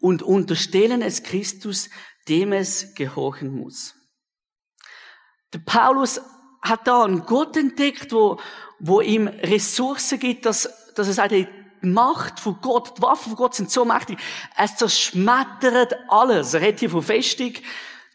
und 0.00 0.22
unterstellen 0.22 1.00
es 1.00 1.22
Christus, 1.22 1.88
dem 2.28 2.52
es 2.52 2.94
gehorchen 2.94 3.56
muss. 3.56 3.94
Der 5.54 5.60
Paulus 5.60 6.20
hat 6.62 6.86
da 6.86 7.04
einen 7.04 7.24
Gott 7.24 7.56
entdeckt, 7.56 8.12
wo, 8.12 8.38
wo 8.78 9.00
ihm 9.00 9.28
Ressourcen 9.28 10.18
gibt, 10.18 10.46
dass, 10.46 10.68
dass 10.94 11.08
er 11.08 11.14
sagt, 11.14 11.32
die 11.32 11.46
Macht 11.80 12.40
von 12.40 12.58
Gott, 12.60 12.98
die 12.98 13.02
Waffen 13.02 13.30
von 13.30 13.36
Gott 13.36 13.54
sind 13.54 13.70
so 13.70 13.84
mächtig. 13.84 14.18
Es 14.56 14.76
zerschmettert 14.76 15.94
alles. 16.08 16.54
Er 16.54 16.60
redet 16.60 16.80
hier 16.80 16.90
von 16.90 17.02
Festung, 17.02 17.52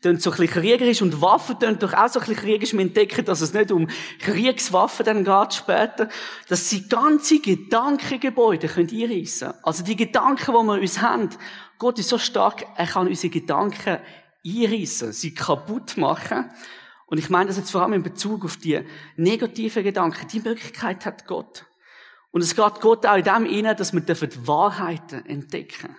tönt 0.01 0.21
so 0.21 0.31
ein 0.31 0.37
bisschen 0.37 0.61
kriegerisch 0.61 1.01
und 1.01 1.21
Waffen 1.21 1.57
tönt 1.59 1.81
doch 1.81 1.93
auch 1.93 2.09
so 2.09 2.19
ein 2.19 2.25
bisschen 2.25 2.43
kriegerisch. 2.43 2.73
Wir 2.73 2.81
entdecken, 2.81 3.25
dass 3.25 3.41
es 3.41 3.53
nicht 3.53 3.71
um 3.71 3.87
Kriegswaffen 4.19 5.05
dann 5.05 5.23
geht 5.23 5.53
später, 5.53 6.09
dass 6.49 6.69
sie 6.69 6.87
ganze 6.89 7.39
Gedankengebäude 7.39 8.67
können 8.67 8.89
einreissen. 8.89 9.53
Also 9.63 9.83
die 9.83 9.95
Gedanken, 9.95 10.51
die 10.51 10.51
wir 10.51 10.81
uns 10.81 11.01
haben, 11.01 11.29
Gott 11.79 11.99
ist 11.99 12.09
so 12.09 12.17
stark, 12.17 12.65
er 12.75 12.87
kann 12.87 13.07
unsere 13.07 13.31
Gedanken 13.31 13.99
einreissen, 14.45 15.13
sie 15.13 15.33
kaputt 15.33 15.95
machen. 15.97 16.51
Und 17.13 17.19
ich 17.19 17.29
meine 17.29 17.45
das 17.45 17.57
jetzt 17.57 17.69
vor 17.69 17.83
allem 17.83 17.93
in 17.93 18.01
Bezug 18.01 18.43
auf 18.43 18.57
die 18.57 18.81
negativen 19.17 19.83
Gedanken. 19.83 20.27
Die 20.29 20.39
Möglichkeit 20.39 21.05
hat 21.05 21.27
Gott. 21.27 21.63
Und 22.31 22.41
es 22.41 22.55
geht 22.55 22.81
Gott 22.81 23.05
auch 23.05 23.17
in 23.17 23.23
dem 23.23 23.45
inne, 23.45 23.75
dass 23.75 23.93
wir 23.93 24.01
die 24.01 24.47
Wahrheiten 24.47 25.23
entdecken. 25.27 25.95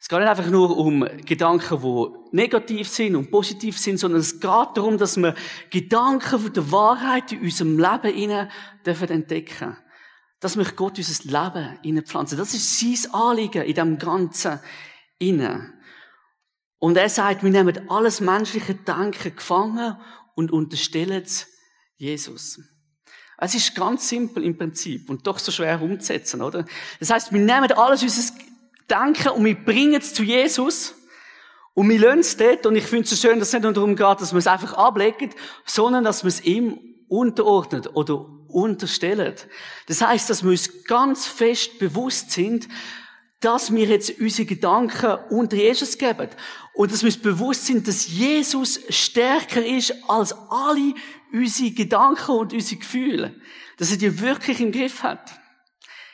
Es 0.00 0.08
geht 0.08 0.20
nicht 0.20 0.28
einfach 0.28 0.46
nur 0.46 0.76
um 0.76 1.04
Gedanken, 1.26 1.82
die 1.82 2.36
negativ 2.36 2.88
sind 2.88 3.16
und 3.16 3.32
positiv 3.32 3.80
sind, 3.80 3.98
sondern 3.98 4.20
es 4.20 4.34
geht 4.34 4.68
darum, 4.74 4.96
dass 4.96 5.16
wir 5.16 5.34
Gedanken 5.70 6.38
von 6.38 6.52
der 6.52 6.70
Wahrheit 6.70 7.32
in 7.32 7.40
unserem 7.40 7.76
Leben 7.76 8.16
innen 8.16 8.48
dürfen 8.86 9.08
entdecken. 9.08 9.76
Das 10.38 10.54
möchte 10.54 10.76
Gott 10.76 10.98
unser 10.98 11.24
Leben 11.24 11.80
innepflanzen. 11.82 12.38
Das 12.38 12.54
ist 12.54 12.78
sein 12.78 13.12
Anliegen 13.12 13.64
in 13.64 13.74
dem 13.74 13.98
Ganzen 13.98 14.60
innen. 15.18 15.74
Und 16.78 16.96
er 16.96 17.08
sagt, 17.08 17.42
wir 17.42 17.50
nehmen 17.50 17.90
alles 17.90 18.20
menschliche 18.20 18.76
Denken 18.76 19.34
gefangen 19.34 19.96
und 20.38 20.52
unterstellen 20.52 21.24
es 21.24 21.48
Jesus. 21.96 22.60
Es 23.38 23.56
ist 23.56 23.74
ganz 23.74 24.08
simpel 24.08 24.44
im 24.44 24.56
Prinzip 24.56 25.10
und 25.10 25.26
doch 25.26 25.40
so 25.40 25.50
schwer 25.50 25.82
umzusetzen, 25.82 26.42
oder? 26.42 26.64
Das 27.00 27.10
heißt, 27.10 27.32
wir 27.32 27.40
nehmen 27.40 27.72
alles 27.72 28.04
unser 28.04 28.34
Denken 28.88 29.30
und 29.30 29.44
wir 29.44 29.56
bringen 29.56 30.00
es 30.00 30.14
zu 30.14 30.22
Jesus 30.22 30.94
und 31.74 31.88
wir 31.88 31.98
lassen 31.98 32.20
es 32.20 32.36
dort 32.36 32.66
und 32.66 32.76
ich 32.76 32.84
finde 32.84 33.02
es 33.02 33.10
so 33.10 33.16
schön, 33.16 33.40
dass 33.40 33.48
es 33.48 33.54
nicht 33.54 33.64
nur 33.64 33.72
darum 33.72 33.96
geht, 33.96 34.20
dass 34.20 34.32
wir 34.32 34.38
es 34.38 34.46
einfach 34.46 34.74
ablegen, 34.74 35.30
sondern 35.66 36.04
dass 36.04 36.22
wir 36.22 36.28
es 36.28 36.40
ihm 36.44 36.78
unterordnet 37.08 37.96
oder 37.96 38.24
unterstellt. 38.46 39.48
Das 39.88 40.00
heißt, 40.02 40.30
dass 40.30 40.44
wir 40.44 40.52
uns 40.52 40.84
ganz 40.84 41.26
fest 41.26 41.80
bewusst 41.80 42.30
sind, 42.30 42.68
dass 43.40 43.72
wir 43.72 43.86
jetzt 43.86 44.20
unsere 44.20 44.46
Gedanken 44.46 45.18
unter 45.30 45.56
Jesus 45.56 45.98
geben. 45.98 46.28
Und 46.78 46.92
dass 46.92 47.02
wir 47.02 47.08
uns 47.08 47.20
bewusst 47.20 47.66
sind, 47.66 47.88
dass 47.88 48.06
Jesus 48.06 48.78
stärker 48.88 49.66
ist 49.66 49.92
als 50.06 50.32
alle 50.48 50.94
unsere 51.32 51.72
Gedanken 51.72 52.30
und 52.30 52.52
unsere 52.52 52.78
Gefühle. 52.78 53.34
Dass 53.78 53.90
er 53.90 53.96
die 53.96 54.20
wirklich 54.20 54.60
im 54.60 54.70
Griff 54.70 55.02
hat. 55.02 55.28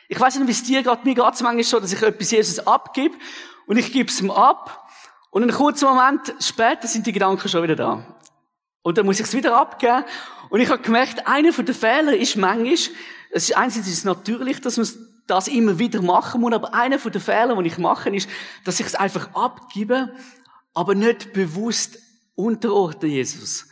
Ich 0.07 0.19
weiß 0.19 0.39
nicht, 0.39 0.47
wie 0.47 0.51
es 0.51 0.63
dir 0.63 0.81
geht. 0.81 1.05
Mir 1.05 1.13
geht 1.13 1.33
es 1.35 1.43
manchmal 1.43 1.63
so, 1.63 1.79
dass 1.79 1.93
ich 1.93 2.01
etwas 2.01 2.31
Jesus 2.31 2.57
abgebe 2.65 3.15
und 3.67 3.77
ich 3.77 3.93
gebe 3.93 4.09
es 4.09 4.19
ihm 4.19 4.31
ab. 4.31 4.89
Und 5.29 5.43
einen 5.43 5.51
kurzen 5.51 5.87
Moment 5.87 6.33
später 6.39 6.87
sind 6.87 7.05
die 7.05 7.11
Gedanken 7.11 7.47
schon 7.47 7.61
wieder 7.61 7.75
da. 7.75 8.17
Und 8.81 8.97
dann 8.97 9.05
muss 9.05 9.19
ich 9.19 9.27
es 9.27 9.35
wieder 9.35 9.55
abgeben. 9.55 10.03
Und 10.49 10.61
ich 10.61 10.69
habe 10.71 10.81
gemerkt, 10.81 11.27
einer 11.27 11.51
der 11.51 11.75
Fehler 11.75 12.17
ist 12.17 12.37
manchmal, 12.37 12.73
es 12.73 12.89
ist 13.29 13.55
einerseits 13.55 13.87
ist 13.87 14.03
natürlich, 14.03 14.61
dass 14.61 14.77
man 14.77 14.87
das 15.27 15.47
immer 15.47 15.77
wieder 15.77 16.01
machen 16.01 16.41
muss. 16.41 16.53
Aber 16.53 16.73
einer 16.73 16.97
von 16.97 17.11
den 17.11 17.21
Fehlern, 17.21 17.63
die 17.63 17.69
ich 17.69 17.77
mache, 17.77 18.09
ist, 18.09 18.27
dass 18.63 18.79
ich 18.79 18.87
es 18.87 18.95
einfach 18.95 19.31
abgebe, 19.35 20.11
aber 20.75 20.93
nicht 20.93 21.33
bewusst 21.33 21.97
unterordne 22.35 23.09
Jesus. 23.09 23.67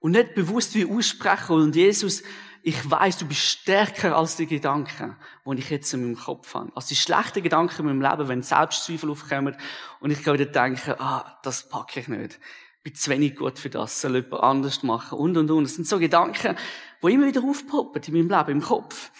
Und 0.00 0.12
nicht 0.12 0.34
bewusst 0.34 0.74
wie 0.74 0.86
aussprechen. 0.86 1.56
Und 1.56 1.76
Jesus, 1.76 2.22
ich 2.62 2.90
weiß, 2.90 3.18
du 3.18 3.26
bist 3.26 3.42
stärker 3.42 4.16
als 4.16 4.36
die 4.36 4.46
Gedanken, 4.46 5.16
die 5.46 5.58
ich 5.58 5.70
jetzt 5.70 5.92
in 5.94 6.02
meinem 6.02 6.16
Kopf 6.16 6.54
habe. 6.54 6.72
Als 6.74 6.86
die 6.86 6.96
schlechten 6.96 7.42
Gedanken 7.42 7.82
in 7.88 7.98
meinem 7.98 8.10
Leben, 8.10 8.28
wenn 8.28 8.42
Selbstzweifel 8.42 9.10
aufkommen 9.10 9.56
und 10.00 10.10
ich 10.10 10.26
wieder 10.26 10.46
denke, 10.46 10.98
ah, 10.98 11.38
das 11.42 11.68
packe 11.68 12.00
ich 12.00 12.08
nicht. 12.08 12.40
Ich 12.78 12.82
bin 12.82 12.94
zu 12.94 13.10
wenig 13.10 13.36
gut 13.36 13.58
für 13.58 13.70
das, 13.70 14.00
soll 14.00 14.16
jemand 14.16 14.42
anders 14.42 14.82
machen 14.82 15.18
und, 15.18 15.36
und, 15.36 15.50
und. 15.50 15.64
Das 15.64 15.74
sind 15.74 15.86
so 15.86 15.98
Gedanken, 15.98 16.56
die 17.02 17.12
immer 17.12 17.26
wieder 17.26 17.42
aufpoppen 17.42 18.02
in 18.02 18.14
meinem 18.14 18.38
Leben, 18.38 18.60
im 18.60 18.66
Kopf. 18.66 19.10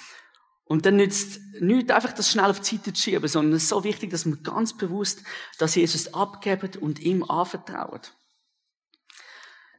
Und 0.68 0.85
dann 0.85 0.96
nützt 0.96 1.40
nicht 1.61 1.92
einfach 1.92 2.12
das 2.12 2.30
schnell 2.30 2.50
auf 2.50 2.61
die 2.61 2.76
Seite 2.76 2.92
zu 2.92 3.00
schieben, 3.00 3.28
sondern 3.28 3.54
es 3.54 3.64
ist 3.64 3.68
so 3.68 3.85
wichtig, 3.85 4.11
dass 4.11 4.26
wir 4.26 4.37
ganz 4.37 4.76
bewusst, 4.76 5.23
dass 5.58 5.76
Jesus 5.76 6.12
abgeben 6.12 6.70
und 6.80 6.99
ihm 6.99 7.23
anvertrauen. 7.23 8.00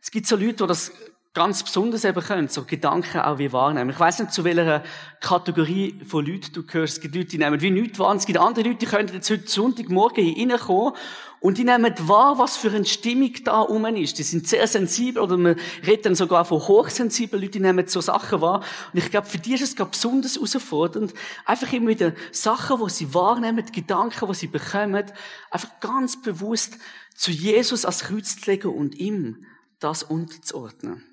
Es 0.02 0.12
gibt 0.12 0.28
so 0.28 0.38
Leute, 0.38 0.64
die 0.64 0.68
das 0.68 0.94
ganz 1.38 1.62
besonders 1.62 2.04
eben 2.04 2.20
können, 2.20 2.48
so 2.48 2.64
Gedanken 2.64 3.22
auch 3.22 3.38
wie 3.38 3.54
wahrnehmen. 3.54 3.92
Ich 3.92 4.00
weiß 4.00 4.18
nicht, 4.18 4.34
zu 4.34 4.44
welcher 4.44 4.82
Kategorie 5.22 6.02
von 6.04 6.26
Leuten 6.26 6.52
du 6.52 6.66
gehörst. 6.66 6.96
Es 6.96 7.00
gibt 7.00 7.14
Leute, 7.14 7.28
die 7.28 7.38
nehmen 7.38 7.62
wie 7.62 7.70
nichts 7.70 8.00
wahr. 8.00 8.16
Es 8.16 8.26
gibt 8.26 8.40
andere 8.40 8.68
Leute, 8.68 8.80
die 8.80 8.86
können 8.88 9.08
jetzt 9.14 9.30
heute 9.30 9.48
Sonntagmorgen 9.48 10.26
hier 10.26 10.50
reinkommen 10.50 10.94
und 11.40 11.60
die 11.60 11.64
nehmen 11.64 11.94
wahr, 12.08 12.40
was 12.40 12.58
für 12.58 12.72
eine 12.72 12.86
Stimmung 12.86 13.34
da 13.44 13.62
rum 13.62 13.86
ist. 13.86 14.18
Die 14.18 14.24
sind 14.24 14.48
sehr 14.48 14.66
sensibel 14.66 15.22
oder 15.22 15.38
man 15.38 15.58
redet 15.86 16.08
dann 16.08 16.16
sogar 16.16 16.44
von 16.44 16.58
hochsensiblen 16.58 17.40
Leuten, 17.40 17.54
die 17.54 17.60
nehmen 17.60 17.88
so 17.88 18.02
Sachen 18.02 18.42
wahr. 18.42 18.64
Und 18.92 18.98
ich 18.98 19.12
glaube, 19.12 19.28
für 19.28 19.38
die 19.38 19.54
ist 19.54 19.62
es 19.62 19.76
gerade 19.76 19.92
besonders 19.92 20.38
herausfordernd, 20.38 21.14
einfach 21.46 21.72
immer 21.72 21.90
wieder 21.90 22.14
Sachen, 22.32 22.80
die 22.84 22.90
sie 22.90 23.14
wahrnehmen, 23.14 23.64
Gedanken, 23.72 24.28
die 24.28 24.34
sie 24.34 24.48
bekommen, 24.48 25.06
einfach 25.52 25.80
ganz 25.82 26.20
bewusst 26.20 26.80
zu 27.14 27.30
Jesus 27.30 27.86
als 27.86 28.06
Kreuz 28.06 28.38
zu 28.42 28.50
legen 28.50 28.70
und 28.70 28.96
ihm 28.96 29.46
das 29.80 30.02
unterzuordnen. 30.02 31.04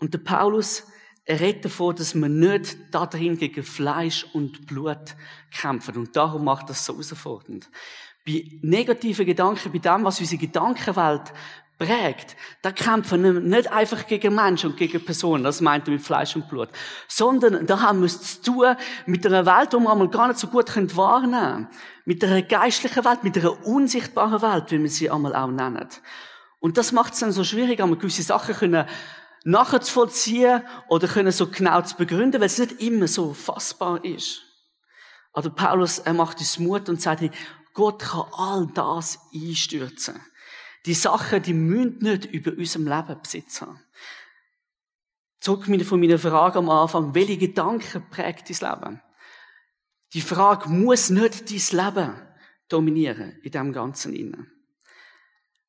Und 0.00 0.14
der 0.14 0.18
Paulus, 0.18 0.84
er 1.24 1.38
redet 1.38 1.66
davon, 1.66 1.94
dass 1.94 2.14
man 2.14 2.38
nicht 2.38 2.76
da 2.90 3.06
drin 3.06 3.38
gegen 3.38 3.62
Fleisch 3.62 4.26
und 4.32 4.66
Blut 4.66 5.14
kämpfen. 5.52 5.96
Und 5.96 6.16
darum 6.16 6.44
macht 6.44 6.70
das 6.70 6.84
so 6.84 6.94
herausfordernd. 6.94 7.70
Bei 8.26 8.44
negativen 8.62 9.26
Gedanken, 9.26 9.70
bei 9.70 9.78
dem, 9.78 10.04
was 10.04 10.20
unsere 10.20 10.40
Gedankenwelt 10.40 11.32
prägt, 11.78 12.36
da 12.62 12.72
kämpfen 12.72 13.22
wir 13.22 13.32
nicht 13.32 13.72
einfach 13.72 14.06
gegen 14.06 14.34
Menschen 14.34 14.70
und 14.70 14.76
gegen 14.76 15.02
Personen, 15.02 15.44
das 15.44 15.62
meint 15.62 15.88
er 15.88 15.92
mit 15.92 16.02
Fleisch 16.02 16.36
und 16.36 16.46
Blut, 16.46 16.68
sondern 17.08 17.66
da 17.66 17.80
haben 17.80 18.00
wir 18.00 18.06
es 18.06 18.42
zu 18.42 18.52
tun 18.52 18.76
mit 19.06 19.26
einer 19.26 19.46
Welt, 19.46 19.72
die 19.72 19.78
wir 19.78 19.90
einmal 19.90 20.08
gar 20.08 20.28
nicht 20.28 20.38
so 20.38 20.48
gut 20.48 20.68
wahrnehmen 20.96 21.32
können. 21.32 21.68
Mit 22.04 22.22
einer 22.22 22.42
geistlichen 22.42 23.04
Welt, 23.04 23.24
mit 23.24 23.38
einer 23.38 23.66
unsichtbaren 23.66 24.42
Welt, 24.42 24.70
wie 24.70 24.82
wir 24.82 24.90
sie 24.90 25.10
einmal 25.10 25.34
auch 25.34 25.46
nennen. 25.46 25.88
Und 26.58 26.76
das 26.76 26.92
macht 26.92 27.14
es 27.14 27.20
dann 27.20 27.32
so 27.32 27.44
schwierig, 27.44 27.80
einmal 27.80 27.98
gewisse 27.98 28.22
Sachen 28.22 28.54
können 28.54 28.86
nachzuvollziehen 29.44 30.62
oder 30.88 31.08
können 31.08 31.32
so 31.32 31.48
genau 31.48 31.82
zu 31.82 31.96
begründen, 31.96 32.40
weil 32.40 32.46
es 32.46 32.58
nicht 32.58 32.80
immer 32.80 33.08
so 33.08 33.32
fassbar 33.32 34.04
ist. 34.04 34.42
Aber 35.32 35.50
Paulus, 35.50 35.98
er 36.00 36.14
macht 36.14 36.38
uns 36.38 36.58
Mut 36.58 36.88
und 36.88 37.00
sagt, 37.00 37.22
Gott 37.74 38.02
kann 38.02 38.26
all 38.32 38.66
das 38.74 39.18
einstürzen. 39.34 40.20
Die 40.86 40.94
Sachen, 40.94 41.42
die 41.42 41.54
müssen 41.54 41.98
nicht 41.98 42.26
über 42.26 42.52
unserem 42.52 42.86
Leben 42.86 43.20
Besitz 43.22 43.60
haben. 43.60 43.80
Zurück 45.40 45.64
von 45.84 46.00
meiner 46.00 46.18
Frage 46.18 46.58
am 46.58 46.68
Anfang, 46.68 47.14
welche 47.14 47.38
Gedanken 47.38 48.08
prägt 48.10 48.50
dein 48.50 48.70
Leben? 48.70 49.02
Die 50.12 50.20
Frage 50.20 50.68
muss 50.68 51.08
nicht 51.08 51.50
dein 51.50 51.84
Leben 51.84 52.14
dominieren 52.68 53.38
in 53.42 53.50
dem 53.52 53.72
Ganzen 53.72 54.12
innen. 54.14 54.50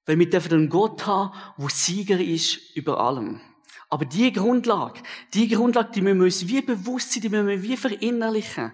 Weil 0.06 0.20
wir 0.20 0.30
dürfen 0.30 0.54
einen 0.54 0.70
Gott 0.70 1.06
haben, 1.06 1.38
der 1.58 1.70
Sieger 1.70 2.20
ist 2.20 2.76
über 2.76 3.00
allem. 3.00 3.40
Aber 3.92 4.06
die 4.06 4.32
Grundlage, 4.32 5.02
die 5.34 5.50
Grundlage, 5.50 5.90
die 5.94 6.02
müssen 6.02 6.20
wir 6.20 6.26
uns 6.26 6.48
wie 6.48 6.62
bewusst 6.62 7.12
sein, 7.12 7.24
die 7.24 7.30
müssen 7.30 7.48
wir 7.48 7.62
wie 7.62 7.76
verinnerlichen. 7.76 8.72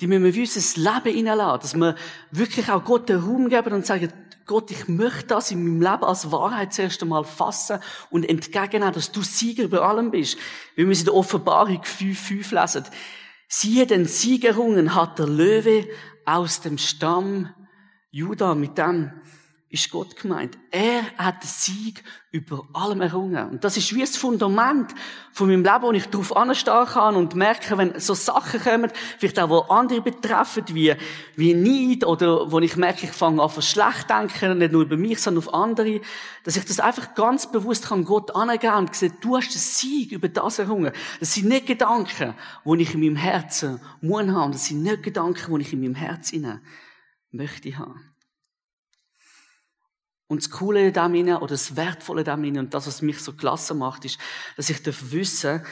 Die 0.00 0.06
müssen 0.06 0.24
wir 0.24 0.34
wie 0.34 0.40
unser 0.40 0.80
Leben 0.80 1.14
hineinlassen, 1.14 1.60
dass 1.60 1.74
wir 1.76 1.94
wirklich 2.30 2.70
auch 2.70 2.82
Gott 2.82 3.10
den 3.10 3.20
Raum 3.20 3.50
geben 3.50 3.74
und 3.74 3.84
sagen, 3.84 4.10
Gott, 4.46 4.70
ich 4.70 4.88
möchte 4.88 5.26
das 5.26 5.50
in 5.50 5.62
meinem 5.62 5.82
Leben 5.82 6.04
als 6.04 6.32
Wahrheit 6.32 6.72
zuerst 6.72 7.02
einmal 7.02 7.24
fassen 7.24 7.80
und 8.08 8.26
entgegennehmen, 8.26 8.94
dass 8.94 9.12
du 9.12 9.20
Sieger 9.20 9.64
über 9.64 9.82
allem 9.86 10.10
bist. 10.10 10.38
Wie 10.74 10.84
wir 10.84 10.92
es 10.92 11.00
in 11.00 11.06
der 11.06 11.14
Offenbarung 11.14 11.82
5,5 11.82 12.58
lesen. 12.58 12.84
Siehe, 13.48 13.86
den 13.86 14.06
Siegerungen 14.06 14.94
hat 14.94 15.18
der 15.18 15.26
Löwe 15.26 15.86
aus 16.24 16.62
dem 16.62 16.78
Stamm 16.78 17.52
Judah 18.10 18.54
mit 18.54 18.78
dem 18.78 19.12
ist 19.76 19.90
Gott 19.90 20.16
gemeint. 20.16 20.56
Er 20.70 21.02
hat 21.18 21.42
den 21.42 21.48
Sieg 21.48 22.02
über 22.32 22.66
allem 22.72 23.00
errungen. 23.00 23.50
Und 23.50 23.64
das 23.64 23.76
ist 23.76 23.94
wie 23.94 24.00
das 24.00 24.16
Fundament 24.16 24.94
von 25.32 25.48
meinem 25.48 25.62
Leben, 25.62 25.82
wo 25.82 25.92
ich 25.92 26.06
darauf 26.06 26.36
anstehen 26.36 26.86
kann 26.86 27.14
und 27.14 27.34
merke, 27.34 27.76
wenn 27.78 27.98
so 28.00 28.14
Sachen 28.14 28.60
kommen, 28.60 28.90
vielleicht 29.18 29.38
auch, 29.38 29.48
wo 29.48 29.58
andere 29.72 30.00
betreffen, 30.00 30.64
wie, 30.68 30.94
wie 31.36 31.54
Neid, 31.54 32.04
oder 32.04 32.50
wo 32.50 32.58
ich 32.58 32.76
merke, 32.76 33.06
ich 33.06 33.12
fange 33.12 33.42
an, 33.42 33.50
schlecht 33.62 34.08
denken, 34.08 34.58
nicht 34.58 34.72
nur 34.72 34.82
über 34.82 34.96
mich, 34.96 35.20
sondern 35.20 35.44
auf 35.44 35.54
andere, 35.54 36.00
dass 36.44 36.56
ich 36.56 36.64
das 36.64 36.80
einfach 36.80 37.14
ganz 37.14 37.50
bewusst 37.50 37.88
kann 37.88 38.04
Gott 38.04 38.34
angeben 38.34 38.74
und 38.74 38.94
sehen, 38.94 39.16
du 39.20 39.36
hast 39.36 39.54
den 39.54 39.58
Sieg 39.58 40.12
über 40.12 40.28
das 40.28 40.58
errungen. 40.58 40.92
Das 41.20 41.34
sind 41.34 41.48
nicht 41.48 41.66
Gedanken, 41.66 42.34
die 42.64 42.82
ich 42.82 42.94
in 42.94 43.00
meinem 43.00 43.16
Herzen 43.16 43.80
muss 44.00 44.26
haben. 44.26 44.52
Das 44.52 44.66
sind 44.66 44.82
nicht 44.82 45.02
Gedanken, 45.02 45.54
die 45.54 45.62
ich 45.62 45.72
in 45.72 45.80
meinem 45.80 45.94
Herzen 45.94 46.60
möchte 47.30 47.76
haben. 47.78 48.15
Und 50.28 50.42
das 50.42 50.50
Coole 50.50 50.90
dem 50.90 51.28
oder 51.28 51.46
das 51.46 51.76
Wertvolle 51.76 52.24
dem 52.24 52.56
und 52.56 52.74
das, 52.74 52.86
was 52.86 53.02
mich 53.02 53.20
so 53.20 53.32
klasse 53.32 53.74
macht, 53.74 54.04
ist, 54.04 54.18
dass 54.56 54.70
ich 54.70 54.82
darf 54.82 55.12
wissen, 55.12 55.64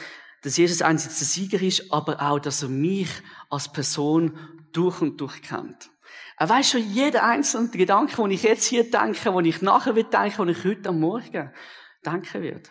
dass 0.43 0.57
Jesus 0.57 0.81
einerseits 0.81 1.19
der 1.19 1.27
Sieger 1.27 1.61
ist, 1.61 1.91
aber 1.91 2.21
auch, 2.21 2.39
dass 2.39 2.63
er 2.63 2.69
mich 2.69 3.09
als 3.49 3.71
Person 3.71 4.37
durch 4.71 5.01
und 5.01 5.19
durch 5.19 5.41
kennt. 5.41 5.89
Er 6.37 6.49
weiß 6.49 6.69
schon 6.69 6.89
jeden 6.91 7.21
einzelnen 7.21 7.71
Gedanken, 7.71 8.21
den 8.21 8.31
ich 8.31 8.43
jetzt 8.43 8.65
hier 8.65 8.89
denke, 8.89 9.31
den 9.31 9.45
ich 9.45 9.61
nachher 9.61 9.95
wird 9.95 10.13
denken, 10.13 10.47
den 10.47 10.55
ich 10.55 10.63
heute 10.63 10.89
am 10.89 10.99
Morgen 10.99 11.51
denken 12.05 12.41
werde. 12.41 12.69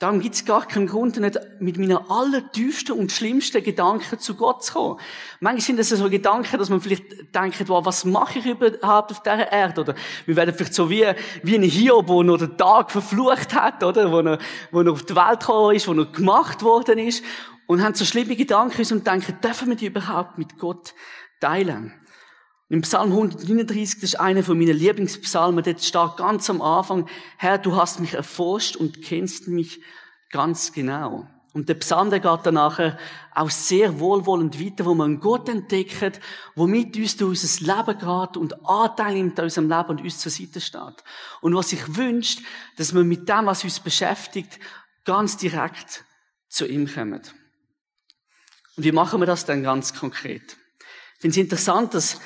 Darum 0.00 0.20
gibt 0.20 0.34
es 0.34 0.44
gar 0.44 0.66
keinen 0.66 0.88
Grund, 0.88 1.20
nicht 1.20 1.38
mit 1.60 1.78
meinen 1.78 1.96
allertiefsten 1.96 2.98
und 2.98 3.12
schlimmsten 3.12 3.62
Gedanken 3.62 4.18
zu 4.18 4.34
Gott 4.34 4.64
zu 4.64 4.72
kommen. 4.72 5.00
Manchmal 5.38 5.60
sind 5.60 5.78
das 5.78 5.88
so 5.90 6.10
Gedanken, 6.10 6.58
dass 6.58 6.68
man 6.68 6.80
vielleicht 6.80 7.32
denkt, 7.32 7.68
wow, 7.68 7.86
was 7.86 8.04
mache 8.04 8.40
ich 8.40 8.46
überhaupt 8.46 9.12
auf 9.12 9.22
dieser 9.22 9.52
Erde? 9.52 9.80
Oder 9.80 9.94
wir 10.26 10.34
werden 10.34 10.52
vielleicht 10.52 10.74
so 10.74 10.90
wie, 10.90 11.06
wie 11.44 11.54
ein 11.54 11.62
Hiob, 11.62 12.08
der 12.08 12.22
noch 12.24 12.38
den 12.38 12.56
Tag 12.56 12.90
verflucht 12.90 13.54
hat, 13.54 13.84
oder? 13.84 14.10
Wo 14.10 14.18
er, 14.18 14.38
wo 14.72 14.80
er 14.80 14.90
auf 14.90 15.04
die 15.04 15.14
Welt 15.14 15.40
gekommen 15.40 15.76
ist, 15.76 15.86
wo 15.86 15.92
er 15.92 16.06
gemacht 16.06 16.62
worden 16.62 16.98
ist. 16.98 17.22
Und 17.66 17.82
haben 17.82 17.94
so 17.94 18.04
schlimme 18.04 18.34
Gedanken 18.34 18.84
und 18.92 19.06
denken, 19.06 19.38
dürfen 19.42 19.68
wir 19.68 19.76
die 19.76 19.86
überhaupt 19.86 20.38
mit 20.38 20.58
Gott 20.58 20.92
teilen? 21.40 21.94
Im 22.70 22.80
Psalm 22.80 23.12
139, 23.12 24.00
das 24.00 24.10
ist 24.10 24.20
einer 24.20 24.42
von 24.42 24.58
meinen 24.58 24.76
Lieblingspsalmen, 24.76 25.62
dort 25.62 25.82
steht 25.82 26.16
ganz 26.16 26.48
am 26.48 26.62
Anfang, 26.62 27.08
Herr, 27.36 27.58
du 27.58 27.76
hast 27.76 28.00
mich 28.00 28.14
erforscht 28.14 28.76
und 28.76 29.02
kennst 29.02 29.48
mich 29.48 29.80
ganz 30.30 30.72
genau. 30.72 31.28
Und 31.52 31.68
der 31.68 31.74
Psalm, 31.74 32.10
der 32.10 32.18
geht 32.18 32.40
danach 32.42 32.96
auch 33.32 33.50
sehr 33.50 34.00
wohlwollend 34.00 34.58
weiter, 34.60 34.86
wo 34.86 34.94
man 34.94 35.20
Gott 35.20 35.48
entdeckt, 35.48 36.20
womit 36.56 36.96
uns 36.96 37.16
durch 37.16 37.44
unser 37.44 37.76
Leben 37.76 37.98
geht 37.98 38.36
und 38.36 38.68
Anteil 38.68 39.14
nimmt 39.14 39.38
an 39.38 39.44
unserem 39.44 39.68
Leben 39.68 39.90
und 39.90 40.00
uns 40.00 40.18
zur 40.18 40.32
Seite 40.32 40.60
steht. 40.60 41.04
Und 41.42 41.54
was 41.54 41.68
sich 41.68 41.96
wünscht, 41.96 42.40
dass 42.76 42.92
wir 42.92 43.04
mit 43.04 43.28
dem, 43.28 43.46
was 43.46 43.62
uns 43.62 43.78
beschäftigt, 43.78 44.58
ganz 45.04 45.36
direkt 45.36 46.04
zu 46.48 46.66
ihm 46.66 46.92
kommen. 46.92 47.22
Und 48.76 48.82
wie 48.82 48.92
machen 48.92 49.20
wir 49.20 49.26
das 49.26 49.46
denn 49.46 49.62
ganz 49.62 49.94
konkret? 49.94 50.56
Ich 51.14 51.20
finde 51.20 51.34
es 51.34 51.36
interessant, 51.36 51.94
dass 51.94 52.20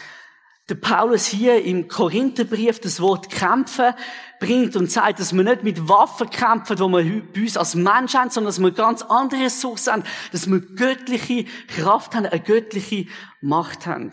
der 0.68 0.75
Paulus 0.75 1.26
hier 1.26 1.64
im 1.64 1.88
Korintherbrief 1.88 2.80
das 2.80 3.00
Wort 3.00 3.30
kämpfen 3.30 3.94
bringt 4.38 4.76
und 4.76 4.90
sagt, 4.90 5.18
dass 5.18 5.32
wir 5.32 5.42
nicht 5.42 5.62
mit 5.62 5.88
Waffen 5.88 6.28
kämpfen, 6.28 6.78
wo 6.78 6.88
wir 6.88 7.22
bei 7.32 7.40
uns 7.40 7.56
als 7.56 7.75
Mensch 7.75 8.14
haben, 8.14 8.30
sondern 8.30 8.48
dass 8.48 8.60
wir 8.60 8.70
ganz 8.72 9.02
andere 9.02 9.45
Ressourcen 9.45 9.93
haben, 9.93 10.04
dass 10.30 10.49
wir 10.49 10.60
göttliche 10.60 11.47
Kraft 11.69 12.14
haben, 12.14 12.26
eine 12.26 12.40
göttliche 12.40 13.06
Macht 13.40 13.86
haben. 13.86 14.10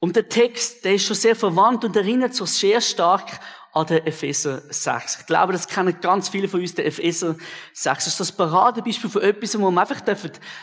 Und 0.00 0.16
der 0.16 0.28
Text, 0.28 0.84
der 0.84 0.94
ist 0.94 1.04
schon 1.04 1.16
sehr 1.16 1.36
verwandt 1.36 1.84
und 1.84 1.94
erinnert 1.94 2.34
so 2.34 2.46
sehr 2.46 2.80
stark 2.80 3.38
an 3.72 3.86
den 3.86 4.04
Epheser 4.04 4.62
6. 4.68 5.20
Ich 5.20 5.26
glaube, 5.26 5.52
das 5.52 5.68
kennen 5.68 5.96
ganz 6.00 6.28
viele 6.28 6.48
von 6.48 6.60
uns, 6.60 6.74
der 6.74 6.86
Epheser 6.86 7.36
6. 7.72 8.04
Das 8.04 8.06
ist 8.14 8.20
das 8.20 8.32
Paradebeispiel 8.32 9.08
von 9.08 9.22
etwas, 9.22 9.58
wo 9.58 9.70
wir 9.70 9.80
einfach 9.80 10.02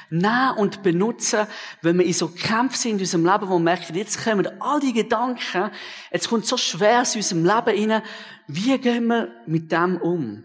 nehmen 0.10 0.58
und 0.58 0.84
benutzen, 0.84 1.48
wenn 1.82 1.98
wir 1.98 2.06
in 2.06 2.14
so 2.14 2.28
Kämpfen 2.28 2.78
sind 2.78 2.92
in 2.94 3.00
unserem 3.00 3.26
Leben, 3.26 3.50
wo 3.50 3.54
wir 3.54 3.60
merken, 3.60 3.96
jetzt 3.96 4.24
kommen 4.24 4.48
all 4.60 4.80
die 4.82 4.94
Gedanken, 4.94 5.72
jetzt 6.12 6.30
kommt 6.30 6.46
so 6.46 6.58
schwer 6.58 7.04
in 7.14 7.18
unserem 7.18 7.46
Leben 7.46 7.92
rein, 7.92 8.04
wie 8.48 8.78
gehen 8.78 9.08
wir 9.08 9.30
mit 9.46 9.72
dem 9.72 9.98
um? 9.98 10.44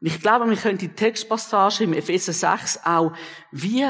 Und 0.00 0.06
ich 0.06 0.20
glaube, 0.20 0.48
wir 0.48 0.56
können 0.56 0.78
die 0.78 0.94
Textpassage 0.94 1.84
im 1.84 1.92
Epheser 1.92 2.32
6 2.32 2.80
auch 2.84 3.12
wie 3.50 3.86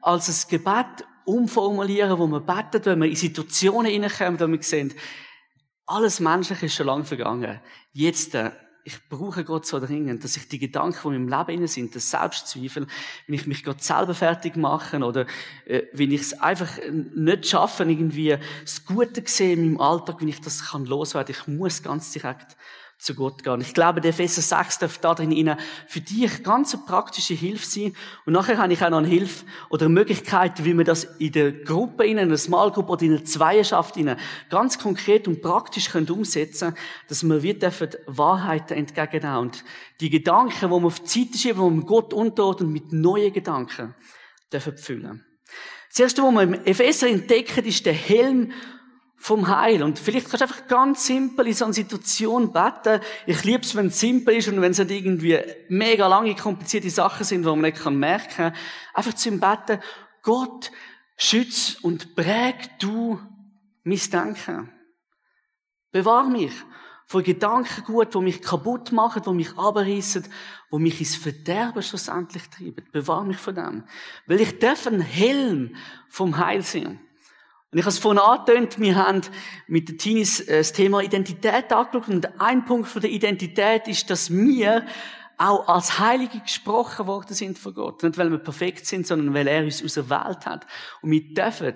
als 0.00 0.28
ein 0.28 0.50
Gebet 0.50 1.06
umformulieren, 1.24 2.18
wo 2.18 2.26
wir 2.26 2.40
beten, 2.40 2.84
wenn 2.84 3.00
wir 3.00 3.08
in 3.08 3.16
Situationen 3.16 3.90
hineinkommen, 3.90 4.40
wo 4.40 4.48
wir 4.48 4.62
sehen, 4.62 4.92
alles 5.86 6.20
Menschliche 6.20 6.66
ist 6.66 6.74
schon 6.74 6.86
lange 6.86 7.04
vergangen. 7.04 7.60
Jetzt, 7.92 8.34
äh, 8.34 8.50
ich 8.84 9.08
brauche 9.08 9.44
Gott 9.44 9.64
so 9.64 9.78
dringend, 9.78 10.24
dass 10.24 10.36
ich 10.36 10.48
die 10.48 10.58
Gedanken, 10.58 11.10
die 11.10 11.16
in 11.16 11.26
meinem 11.26 11.46
Leben 11.46 11.66
sind, 11.66 11.94
das 11.94 12.10
Selbstzweifel, 12.10 12.86
wenn 13.26 13.34
ich 13.34 13.46
mich 13.46 13.62
Gott 13.62 13.82
selber 13.82 14.14
fertig 14.14 14.56
mache 14.56 14.98
oder 14.98 15.26
äh, 15.66 15.82
wenn 15.92 16.10
ich 16.10 16.22
es 16.22 16.40
einfach 16.40 16.70
nicht 16.90 17.46
schaffe, 17.46 17.84
irgendwie 17.84 18.36
das 18.62 18.84
Gute 18.84 19.22
gesehen 19.22 19.60
in 19.60 19.72
meinem 19.74 19.80
Alltag, 19.80 20.20
wenn 20.20 20.28
ich 20.28 20.40
das 20.40 20.70
kann 20.70 20.84
loswerden, 20.84 21.34
ich 21.38 21.46
muss 21.46 21.82
ganz 21.82 22.12
direkt 22.12 22.56
zu 23.02 23.14
Gott 23.14 23.42
gehen. 23.42 23.60
Ich 23.60 23.74
glaube, 23.74 24.00
der 24.00 24.10
Epheser 24.10 24.42
6 24.42 24.78
darf 24.78 24.98
da 24.98 25.14
drin 25.14 25.56
für 25.88 26.00
dich 26.00 26.44
ganz 26.44 26.72
eine 26.72 26.84
praktische 26.84 27.34
Hilfe 27.34 27.66
sein. 27.66 27.96
Und 28.26 28.32
nachher 28.32 28.58
habe 28.58 28.72
ich 28.72 28.82
auch 28.82 28.90
noch 28.90 28.98
eine 28.98 29.08
Hilfe 29.08 29.44
oder 29.70 29.86
eine 29.86 29.94
Möglichkeit, 29.94 30.64
wie 30.64 30.74
man 30.74 30.84
das 30.84 31.04
in 31.18 31.32
der 31.32 31.52
Gruppe, 31.52 32.06
in 32.06 32.18
einer 32.18 32.36
Small 32.36 32.70
Group 32.70 32.88
oder 32.88 33.02
in 33.02 33.12
einer 33.12 33.24
Zweierschaft 33.24 33.96
ganz 34.48 34.78
konkret 34.78 35.26
und 35.26 35.42
praktisch 35.42 35.90
können 35.90 36.08
umsetzen 36.10 36.74
dass 37.08 37.22
wir 37.24 37.42
wir 37.42 37.58
dürfen 37.58 37.90
Wahrheiten 38.06 38.76
entgegennehmen 38.76 39.38
und 39.38 39.64
die 40.00 40.10
Gedanken, 40.10 40.54
die 40.60 40.70
wir 40.70 40.86
auf 40.86 41.00
die 41.00 41.24
Seite 41.24 41.38
schieben, 41.38 41.70
die 41.70 41.76
wir 41.80 41.86
Gott 41.86 42.14
unterordnen, 42.14 42.72
mit 42.72 42.92
neuen 42.92 43.32
Gedanken 43.32 43.94
dürfen 44.52 44.76
füllen. 44.76 45.24
Das 45.90 46.00
erste, 46.00 46.22
was 46.22 46.32
wir 46.32 46.42
im 46.42 46.54
Epheser 46.54 47.08
entdecken, 47.08 47.64
ist 47.64 47.84
der 47.84 47.92
Helm 47.92 48.52
vom 49.22 49.46
Heil. 49.46 49.84
Und 49.84 50.00
vielleicht 50.00 50.28
kannst 50.28 50.40
du 50.40 50.46
einfach 50.46 50.66
ganz 50.66 51.06
simpel 51.06 51.46
in 51.46 51.54
so 51.54 51.64
einer 51.64 51.74
Situation 51.74 52.52
beten. 52.52 53.00
Ich 53.24 53.44
liebe 53.44 53.62
es, 53.62 53.76
wenn 53.76 53.86
es 53.86 54.00
simpel 54.00 54.34
ist 54.34 54.48
und 54.48 54.60
wenn 54.60 54.72
es 54.72 54.78
nicht 54.78 54.90
irgendwie 54.90 55.38
mega 55.68 56.08
lange, 56.08 56.34
komplizierte 56.34 56.90
Sachen 56.90 57.24
sind, 57.24 57.42
die 57.42 57.48
man 57.48 57.60
nicht 57.60 57.84
merken 57.88 58.28
kann. 58.34 58.54
Einfach 58.92 59.14
zu 59.14 59.28
ihm 59.28 59.38
beten, 59.38 59.80
Gott, 60.22 60.72
schütz 61.16 61.76
und 61.82 62.16
präg 62.16 62.80
du 62.80 63.20
mein 63.84 64.00
Denken. 64.10 64.72
Bewahr 65.92 66.28
mich 66.28 66.52
von 67.06 67.22
Gedankengut, 67.22 68.16
die 68.16 68.18
mich 68.18 68.42
kaputt 68.42 68.90
machen, 68.90 69.22
die 69.24 69.34
mich 69.34 69.56
abreißen, 69.56 70.26
die 70.72 70.78
mich 70.78 70.98
ins 70.98 71.14
Verderben 71.14 71.82
schlussendlich 71.82 72.50
treiben. 72.50 72.88
Bewahr 72.90 73.22
mich 73.22 73.36
von 73.36 73.54
dem. 73.54 73.84
Weil 74.26 74.40
ich 74.40 74.58
darf 74.58 74.88
ein 74.88 75.00
Helm 75.00 75.76
vom 76.08 76.38
Heil 76.38 76.62
sein. 76.62 76.98
Und 77.72 77.78
ich 77.78 77.84
habe 77.84 77.90
es 77.90 77.98
vorhin 77.98 78.20
angetönt, 78.20 78.78
wir 78.78 78.96
haben 78.96 79.22
mit 79.66 79.88
den 79.88 79.96
Teenies 79.96 80.40
äh, 80.40 80.58
das 80.58 80.74
Thema 80.74 81.00
Identität 81.00 81.72
angeschaut 81.72 82.08
und 82.08 82.40
ein 82.40 82.66
Punkt 82.66 82.86
von 82.86 83.00
der 83.00 83.10
Identität 83.10 83.88
ist, 83.88 84.10
dass 84.10 84.30
wir 84.30 84.84
auch 85.38 85.66
als 85.68 85.98
Heilige 85.98 86.38
gesprochen 86.40 87.06
worden 87.06 87.34
sind 87.34 87.58
von 87.58 87.72
Gott. 87.72 88.02
Nicht, 88.02 88.18
weil 88.18 88.30
wir 88.30 88.38
perfekt 88.38 88.84
sind, 88.84 89.06
sondern 89.06 89.32
weil 89.32 89.46
er 89.46 89.64
uns 89.64 89.82
auserwählt 89.82 90.44
hat. 90.44 90.66
Und 91.00 91.12
wir 91.12 91.32
dürfen 91.32 91.74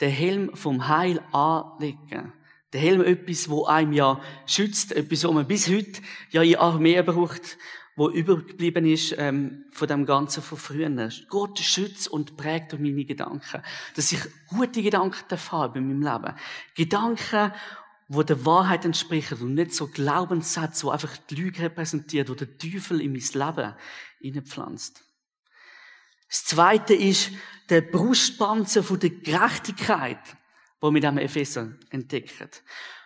den 0.00 0.10
Helm 0.10 0.56
vom 0.56 0.88
Heil 0.88 1.20
anlegen. 1.30 2.32
Der 2.72 2.80
Helm 2.80 3.02
etwas, 3.02 3.50
wo 3.50 3.66
einem 3.66 3.92
ja 3.92 4.20
schützt, 4.46 4.92
etwas, 4.92 5.24
wo 5.24 5.32
man 5.32 5.46
bis 5.46 5.68
heute 5.68 6.00
ja 6.30 6.42
in 6.42 6.56
Armee 6.56 7.02
braucht 7.02 7.58
wo 7.96 8.10
übergeblieben 8.10 8.86
ist 8.86 9.14
ähm, 9.18 9.64
von 9.70 9.88
dem 9.88 10.04
Ganzen 10.04 10.42
von 10.42 10.58
früher. 10.58 10.90
Gott 11.28 11.58
schützt 11.58 12.08
und 12.08 12.36
prägt 12.36 12.72
durch 12.72 12.82
meine 12.82 13.04
Gedanken. 13.04 13.62
Dass 13.94 14.12
ich 14.12 14.20
gute 14.48 14.82
Gedanken 14.82 15.38
haben 15.50 15.76
in 15.76 16.00
meinem 16.00 16.02
Leben. 16.02 16.36
Gedanken, 16.74 17.52
wo 18.08 18.22
der 18.22 18.44
Wahrheit 18.44 18.84
entsprechen 18.84 19.40
und 19.40 19.54
nicht 19.54 19.72
so 19.74 19.86
Glaubenssätze, 19.86 20.86
wo 20.86 20.90
einfach 20.90 21.16
die 21.16 21.36
Lüge 21.36 21.62
repräsentiert, 21.62 22.28
wo 22.28 22.34
der 22.34 22.58
Teufel 22.58 23.00
in 23.00 23.12
mein 23.12 23.22
Leben 23.22 23.74
hineinpflanzt. 24.20 25.02
Das 26.28 26.44
Zweite 26.44 26.94
ist 26.94 27.30
der 27.70 27.80
Brustpanzer 27.80 28.82
von 28.82 28.98
der 28.98 29.10
Gerechtigkeit, 29.10 30.18
wo 30.80 30.90
mit 30.90 31.04
dem 31.04 31.18
Epheser 31.18 31.72
entdecken. 31.90 32.50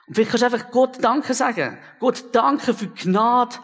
Und 0.07 0.15
vielleicht 0.15 0.31
kannst 0.31 0.43
du 0.43 0.47
einfach 0.47 0.71
Gott 0.71 1.05
Danke 1.05 1.35
sagen. 1.35 1.79
Gott 2.01 2.35
Danke 2.35 2.73
für 2.73 2.87
die 2.87 3.03
Gnade, 3.03 3.57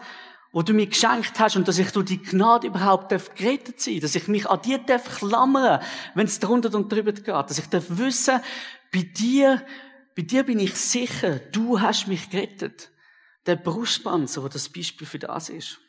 wo 0.55 0.61
du 0.61 0.71
mir 0.71 0.87
geschenkt 0.87 1.37
hast 1.37 1.57
und 1.57 1.67
dass 1.67 1.77
ich 1.77 1.91
durch 1.91 2.05
die 2.05 2.23
Gnade 2.23 2.67
überhaupt 2.67 3.11
darf 3.11 3.35
gerettet 3.35 3.81
sein, 3.81 3.99
dass 3.99 4.15
ich 4.15 4.29
mich 4.29 4.49
an 4.49 4.61
dir 4.61 4.77
darf 4.77 5.19
klammern, 5.19 5.81
wenn 6.13 6.27
es 6.27 6.39
drunter 6.39 6.73
und 6.73 6.89
drüber 6.89 7.11
geht, 7.11 7.27
dass 7.27 7.59
ich 7.59 7.67
darf 7.67 7.83
wissen, 7.89 8.39
bei 8.93 9.01
dir 9.01 9.61
bei 10.15 10.21
dir 10.21 10.43
bin 10.43 10.59
ich 10.59 10.75
sicher, 10.75 11.39
du 11.51 11.81
hast 11.81 12.07
mich 12.07 12.29
gerettet. 12.29 12.89
Der 13.45 13.57
Brustpanzer, 13.57 14.43
wo 14.43 14.47
das 14.47 14.69
Beispiel 14.69 15.05
für 15.05 15.19
das 15.19 15.49
ist. 15.49 15.79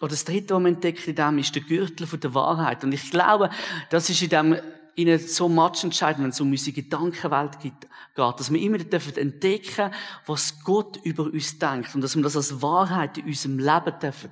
Oder 0.00 0.10
das 0.10 0.24
dritte, 0.24 0.54
was 0.54 0.62
man 0.62 0.74
entdeckt 0.74 1.08
in 1.08 1.14
dem, 1.14 1.38
ist 1.38 1.54
der 1.54 1.62
Gürtel 1.62 2.06
der 2.06 2.34
Wahrheit. 2.34 2.84
Und 2.84 2.92
ich 2.92 3.10
glaube, 3.10 3.50
das 3.88 4.10
ist 4.10 4.22
in 4.22 4.28
dem, 4.28 4.60
ihnen 5.00 5.18
so 5.18 5.48
much 5.48 5.84
entscheidend, 5.84 6.24
wenn 6.24 6.30
es 6.30 6.40
um 6.40 6.50
unsere 6.50 6.72
Gedankenwelt 6.72 7.58
geht, 7.60 7.72
dass 8.14 8.52
wir 8.52 8.60
immer 8.60 8.78
dürfen 8.78 9.16
entdecken, 9.16 9.92
was 10.26 10.62
Gott 10.62 10.98
über 11.04 11.24
uns 11.24 11.58
denkt. 11.58 11.94
Und 11.94 12.00
dass 12.02 12.16
wir 12.16 12.22
das 12.22 12.36
als 12.36 12.62
Wahrheit 12.62 13.18
in 13.18 13.26
unserem 13.26 13.58
Leben 13.58 13.98
dürfen, 14.00 14.30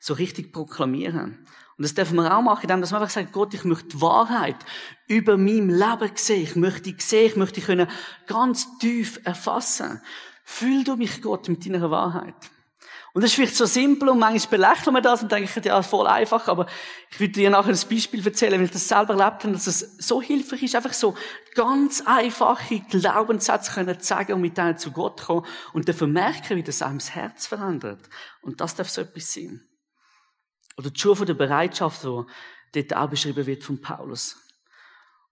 so 0.00 0.14
richtig 0.14 0.52
proklamieren. 0.52 1.46
Und 1.76 1.84
das 1.84 1.94
dürfen 1.94 2.16
wir 2.16 2.36
auch 2.36 2.42
machen, 2.42 2.62
indem 2.62 2.80
wir 2.80 2.92
einfach 2.92 3.10
sagen, 3.10 3.28
Gott, 3.30 3.54
ich 3.54 3.64
möchte 3.64 3.88
die 3.88 4.00
Wahrheit 4.00 4.56
über 5.06 5.36
mein 5.36 5.68
Leben 5.68 6.10
sehen. 6.14 6.42
Ich 6.42 6.56
möchte 6.56 6.94
sehen, 6.98 7.26
ich 7.26 7.36
möchte 7.36 7.60
können 7.60 7.88
ganz 8.26 8.78
tief 8.78 9.20
erfassen. 9.24 10.00
Fühl 10.42 10.82
du 10.82 10.96
mich, 10.96 11.22
Gott, 11.22 11.48
mit 11.48 11.64
deiner 11.64 11.90
Wahrheit. 11.90 12.34
Und 13.18 13.22
das 13.22 13.32
ist 13.32 13.34
vielleicht 13.34 13.56
so 13.56 13.66
simpel 13.66 14.10
und 14.10 14.20
manchmal 14.20 14.60
belächeln 14.60 14.94
wir 14.94 15.02
das 15.02 15.24
und 15.24 15.32
denken, 15.32 15.62
ja, 15.64 15.82
voll 15.82 16.06
einfach, 16.06 16.46
aber 16.46 16.68
ich 17.10 17.18
will 17.18 17.26
dir 17.26 17.50
nachher 17.50 17.72
ein 17.72 17.88
Beispiel 17.90 18.24
erzählen, 18.24 18.52
weil 18.52 18.66
ich 18.66 18.70
das 18.70 18.86
selber 18.86 19.14
erlebt 19.14 19.42
habe, 19.42 19.54
dass 19.54 19.66
es 19.66 19.96
so 19.98 20.22
hilfreich 20.22 20.62
ist, 20.62 20.76
einfach 20.76 20.92
so 20.92 21.16
ganz 21.56 22.00
einfache 22.06 22.78
Glaubenssätze 22.78 23.72
können 23.72 23.98
sagen 23.98 24.34
und 24.34 24.40
mit 24.40 24.56
denen 24.56 24.78
zu 24.78 24.92
Gott 24.92 25.22
kommen 25.22 25.44
und 25.72 25.88
dann 25.88 26.12
merken, 26.12 26.58
wie 26.58 26.62
das 26.62 26.80
einem 26.80 26.98
das 26.98 27.12
Herz 27.12 27.48
verändert. 27.48 28.08
Und 28.40 28.60
das 28.60 28.76
darf 28.76 28.88
so 28.88 29.00
etwas 29.00 29.32
sein. 29.32 29.62
Oder 30.76 30.90
die 30.90 31.00
Schuhe 31.00 31.16
von 31.16 31.26
der 31.26 31.34
Bereitschaft, 31.34 32.04
wo 32.04 32.24
dort 32.72 32.94
auch 32.94 33.10
beschrieben 33.10 33.46
wird 33.46 33.64
von 33.64 33.80
Paulus. 33.80 34.36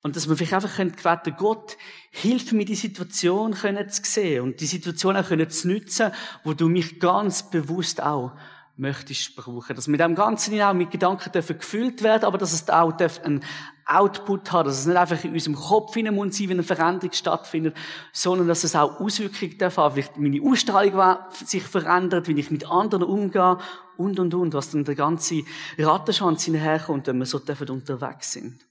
Und 0.07 0.15
dass 0.15 0.29
man 0.29 0.37
vielleicht 0.37 0.55
einfach 0.55 0.77
gebeten 0.77 1.35
Gott, 1.37 1.77
hilf 2.13 2.53
mir, 2.53 2.65
die 2.65 2.77
Situation 2.77 3.55
können 3.55 3.89
zu 3.89 4.03
sehen 4.05 4.45
und 4.45 4.61
die 4.61 4.67
Situation 4.67 5.17
auch 5.17 5.27
können 5.27 5.51
zu 5.51 5.67
nutzen, 5.67 6.13
wo 6.45 6.53
du 6.53 6.69
mich 6.69 7.01
ganz 7.01 7.51
bewusst 7.51 8.01
auch 8.01 8.31
möchtest 8.77 9.35
brauchen. 9.35 9.75
Dass 9.75 9.89
mit 9.89 9.99
dem 9.99 10.15
Ganzen 10.15 10.63
auch 10.63 10.75
mit 10.75 10.93
Gedanken 10.93 11.33
dürfen 11.33 11.59
gefüllt 11.59 12.05
werden, 12.05 12.23
aber 12.23 12.39
dass 12.39 12.53
es 12.53 12.69
auch 12.69 12.93
einen 13.25 13.43
Output 13.85 14.53
hat, 14.53 14.69
dass 14.69 14.79
es 14.79 14.87
nicht 14.87 14.97
einfach 14.97 15.25
in 15.25 15.33
unserem 15.33 15.57
Kopf 15.57 15.95
hinein 15.95 16.15
muss 16.15 16.37
sein, 16.37 16.51
wenn 16.51 16.59
eine 16.59 16.63
Veränderung 16.63 17.13
stattfindet, 17.13 17.77
sondern 18.13 18.47
dass 18.47 18.63
es 18.63 18.77
auch 18.77 19.01
Auswirkungen 19.01 19.59
darf 19.59 19.77
haben. 19.77 19.97
Vielleicht 19.97 20.19
meine 20.19 20.41
Ausstrahlung 20.41 21.17
sich 21.33 21.65
verändert, 21.65 22.29
wie 22.29 22.39
ich 22.39 22.53
mit 22.53 22.71
anderen 22.71 23.03
umgehe 23.03 23.59
und, 23.97 24.21
und, 24.21 24.33
und, 24.35 24.55
was 24.55 24.71
dann 24.71 24.85
der 24.85 24.95
ganze 24.95 25.43
Rattenschwanz 25.77 26.45
hinherkommt, 26.45 27.09
wenn 27.09 27.19
wir 27.19 27.27
so 27.27 27.41
unterwegs 27.41 28.31
sind. 28.31 28.65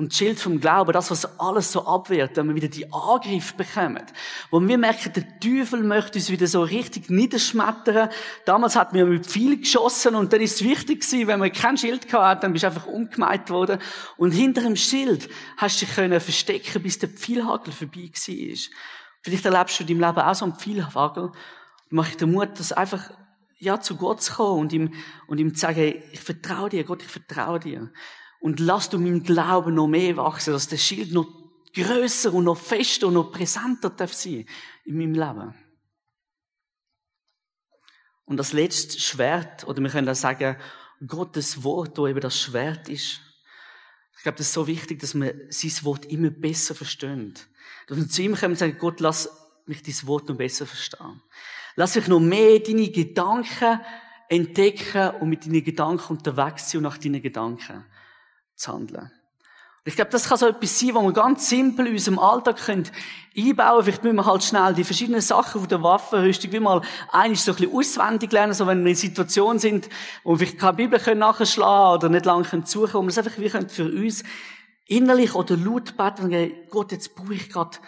Und 0.00 0.14
Schild 0.14 0.40
vom 0.40 0.60
Glauben, 0.60 0.92
das, 0.92 1.10
was 1.10 1.38
alles 1.38 1.72
so 1.72 1.84
abwehrt, 1.84 2.34
wenn 2.38 2.48
wir 2.48 2.54
wieder 2.54 2.68
die 2.68 2.90
Angriff 2.90 3.52
bekommen. 3.52 4.02
Wo 4.50 4.58
wir 4.58 4.78
merken, 4.78 5.12
der 5.12 5.38
Teufel 5.38 5.82
möchte 5.82 6.18
uns 6.18 6.30
wieder 6.30 6.46
so 6.46 6.62
richtig 6.62 7.10
niederschmettern. 7.10 8.08
Damals 8.46 8.76
hat 8.76 8.94
mir 8.94 9.04
mit 9.04 9.26
viel 9.26 9.60
geschossen 9.60 10.14
und 10.14 10.32
dann 10.32 10.40
ist 10.40 10.54
es 10.54 10.64
wichtig 10.64 11.02
gewesen, 11.02 11.26
wenn 11.26 11.38
man 11.38 11.52
kein 11.52 11.76
Schild 11.76 12.10
hatte, 12.14 12.40
dann 12.40 12.54
bist 12.54 12.62
du 12.62 12.68
einfach 12.68 12.86
umgemeint 12.86 13.50
worden. 13.50 13.78
Und 14.16 14.30
hinter 14.30 14.62
dem 14.62 14.74
Schild 14.74 15.28
hast 15.58 15.82
du 15.82 15.84
dich 15.84 15.94
können 15.94 16.18
verstecken, 16.18 16.82
bis 16.82 16.98
der 16.98 17.10
Pfeilhagel 17.10 17.70
vorbei 17.70 18.10
war. 18.10 18.56
Vielleicht 19.20 19.44
erlebst 19.44 19.80
du 19.80 19.82
in 19.82 19.88
deinem 19.88 20.08
Leben 20.08 20.26
auch 20.26 20.34
so 20.34 20.46
einen 20.46 20.54
Pfeilhagel. 20.54 21.30
Mache 21.90 22.12
ich 22.12 22.16
den 22.16 22.32
Mut, 22.32 22.58
das 22.58 22.72
einfach, 22.72 23.10
ja, 23.58 23.78
zu 23.82 23.96
Gott 23.96 24.22
zu 24.22 24.32
kommen 24.32 24.60
und 24.60 24.72
ihm, 24.72 24.94
und 25.26 25.36
ihm 25.36 25.54
zu 25.54 25.60
sagen, 25.60 26.02
ich 26.10 26.20
vertraue 26.20 26.70
dir, 26.70 26.84
Gott, 26.84 27.02
ich 27.02 27.08
vertraue 27.08 27.60
dir. 27.60 27.92
Und 28.40 28.58
lass 28.58 28.88
du 28.88 28.98
meinen 28.98 29.22
Glauben 29.22 29.74
noch 29.74 29.86
mehr 29.86 30.16
wachsen, 30.16 30.52
dass 30.52 30.68
der 30.68 30.78
Schild 30.78 31.12
noch 31.12 31.28
größer 31.74 32.32
und 32.32 32.44
noch 32.44 32.58
fester 32.58 33.06
und 33.08 33.14
noch 33.14 33.30
präsenter 33.30 33.90
darf 33.90 34.12
sein 34.12 34.46
in 34.84 34.96
meinem 34.96 35.14
Leben. 35.14 35.54
Und 38.24 38.36
das 38.38 38.52
letzte 38.52 38.98
Schwert, 38.98 39.66
oder 39.66 39.82
wir 39.82 39.90
können 39.90 40.08
auch 40.08 40.14
sagen, 40.14 40.56
Gottes 41.06 41.62
Wort, 41.62 41.98
wo 41.98 42.06
eben 42.06 42.20
das 42.20 42.38
Schwert 42.38 42.88
ist. 42.88 43.20
Ich 44.16 44.22
glaube, 44.22 44.38
das 44.38 44.48
ist 44.48 44.52
so 44.52 44.66
wichtig, 44.66 45.00
dass 45.00 45.14
wir 45.14 45.34
sein 45.50 45.84
Wort 45.84 46.06
immer 46.06 46.30
besser 46.30 46.74
verstehen. 46.74 47.34
Dass 47.86 47.98
wir 47.98 48.08
zu 48.08 48.22
ihm 48.22 48.34
kommen 48.34 48.52
und 48.52 48.58
sagen, 48.58 48.76
Gott, 48.78 49.00
lass 49.00 49.30
mich 49.66 49.82
dein 49.82 50.06
Wort 50.06 50.28
noch 50.28 50.36
besser 50.36 50.66
verstehen. 50.66 51.22
Lass 51.76 51.96
mich 51.96 52.06
noch 52.06 52.20
mehr 52.20 52.60
deine 52.60 52.90
Gedanken 52.90 53.80
entdecken 54.28 55.10
und 55.20 55.28
mit 55.28 55.46
deinen 55.46 55.64
Gedanken 55.64 56.16
unterwegs 56.16 56.70
sein 56.70 56.78
und 56.78 56.84
nach 56.84 56.98
deinen 56.98 57.22
Gedanken 57.22 57.84
zu 58.60 58.72
handeln. 58.72 59.10
Ich 59.84 59.96
glaube, 59.96 60.10
das 60.10 60.28
kann 60.28 60.36
so 60.36 60.46
etwas 60.46 60.78
sein, 60.78 60.94
was 60.94 61.02
wir 61.02 61.12
ganz 61.12 61.48
simpel 61.48 61.86
in 61.86 61.94
unserem 61.94 62.18
Alltag 62.18 62.58
können 62.58 62.86
einbauen 63.36 63.82
Vielleicht 63.82 64.04
müssen 64.04 64.16
wir 64.16 64.26
halt 64.26 64.44
schnell 64.44 64.74
die 64.74 64.84
verschiedenen 64.84 65.22
Sachen 65.22 65.60
von 65.60 65.68
der 65.68 65.82
Waffenrüstung 65.82 66.52
wie 66.52 66.60
mal 66.60 66.82
eines 67.10 67.44
so 67.44 67.52
ein 67.52 67.56
bisschen 67.56 67.74
auswendig 67.74 68.30
lernen, 68.30 68.52
so 68.52 68.66
wenn 68.66 68.84
wir 68.84 68.90
in 68.90 68.96
Situationen 68.96 69.58
sind, 69.58 69.88
wo 70.22 70.32
wir 70.32 70.38
vielleicht 70.38 70.58
keine 70.58 70.74
Bibel 70.74 71.00
können 71.00 71.20
nachschlagen 71.20 71.96
oder 71.96 72.08
nicht 72.10 72.26
lange 72.26 72.44
können 72.44 72.66
suchen, 72.66 72.94
wo 72.94 73.02
wir 73.02 73.08
es 73.08 73.16
einfach 73.16 73.38
wie 73.38 73.48
können 73.48 73.70
für 73.70 73.86
uns 73.86 74.22
innerlich 74.86 75.34
oder 75.34 75.56
laut 75.56 75.96
beten 75.96 76.24
und 76.24 76.32
sagen, 76.32 76.52
Gott, 76.68 76.92
jetzt 76.92 77.14
brauche 77.14 77.34
ich 77.34 77.48
gerade 77.48 77.78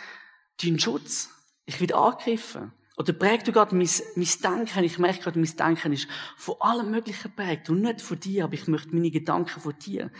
deinen 0.62 0.78
Schutz. 0.78 1.28
Ich 1.66 1.78
werde 1.78 1.96
angegriffen. 1.96 2.72
Oder 2.96 3.12
prägt 3.12 3.48
du 3.48 3.52
gerade 3.52 3.74
mein, 3.74 3.88
mein 4.16 4.28
Denken? 4.42 4.84
Ich 4.84 4.98
merke 4.98 5.20
gerade, 5.20 5.38
mein 5.38 5.56
Denken 5.56 5.92
ist 5.92 6.08
von 6.36 6.54
allem 6.60 6.90
Möglichen 6.90 7.34
geprägt 7.34 7.68
und 7.68 7.82
nicht 7.82 8.00
von 8.00 8.18
dir, 8.18 8.44
aber 8.44 8.54
ich 8.54 8.66
möchte 8.66 8.94
meine 8.94 9.10
Gedanken 9.10 9.60
von 9.60 9.74
dir 9.78 10.10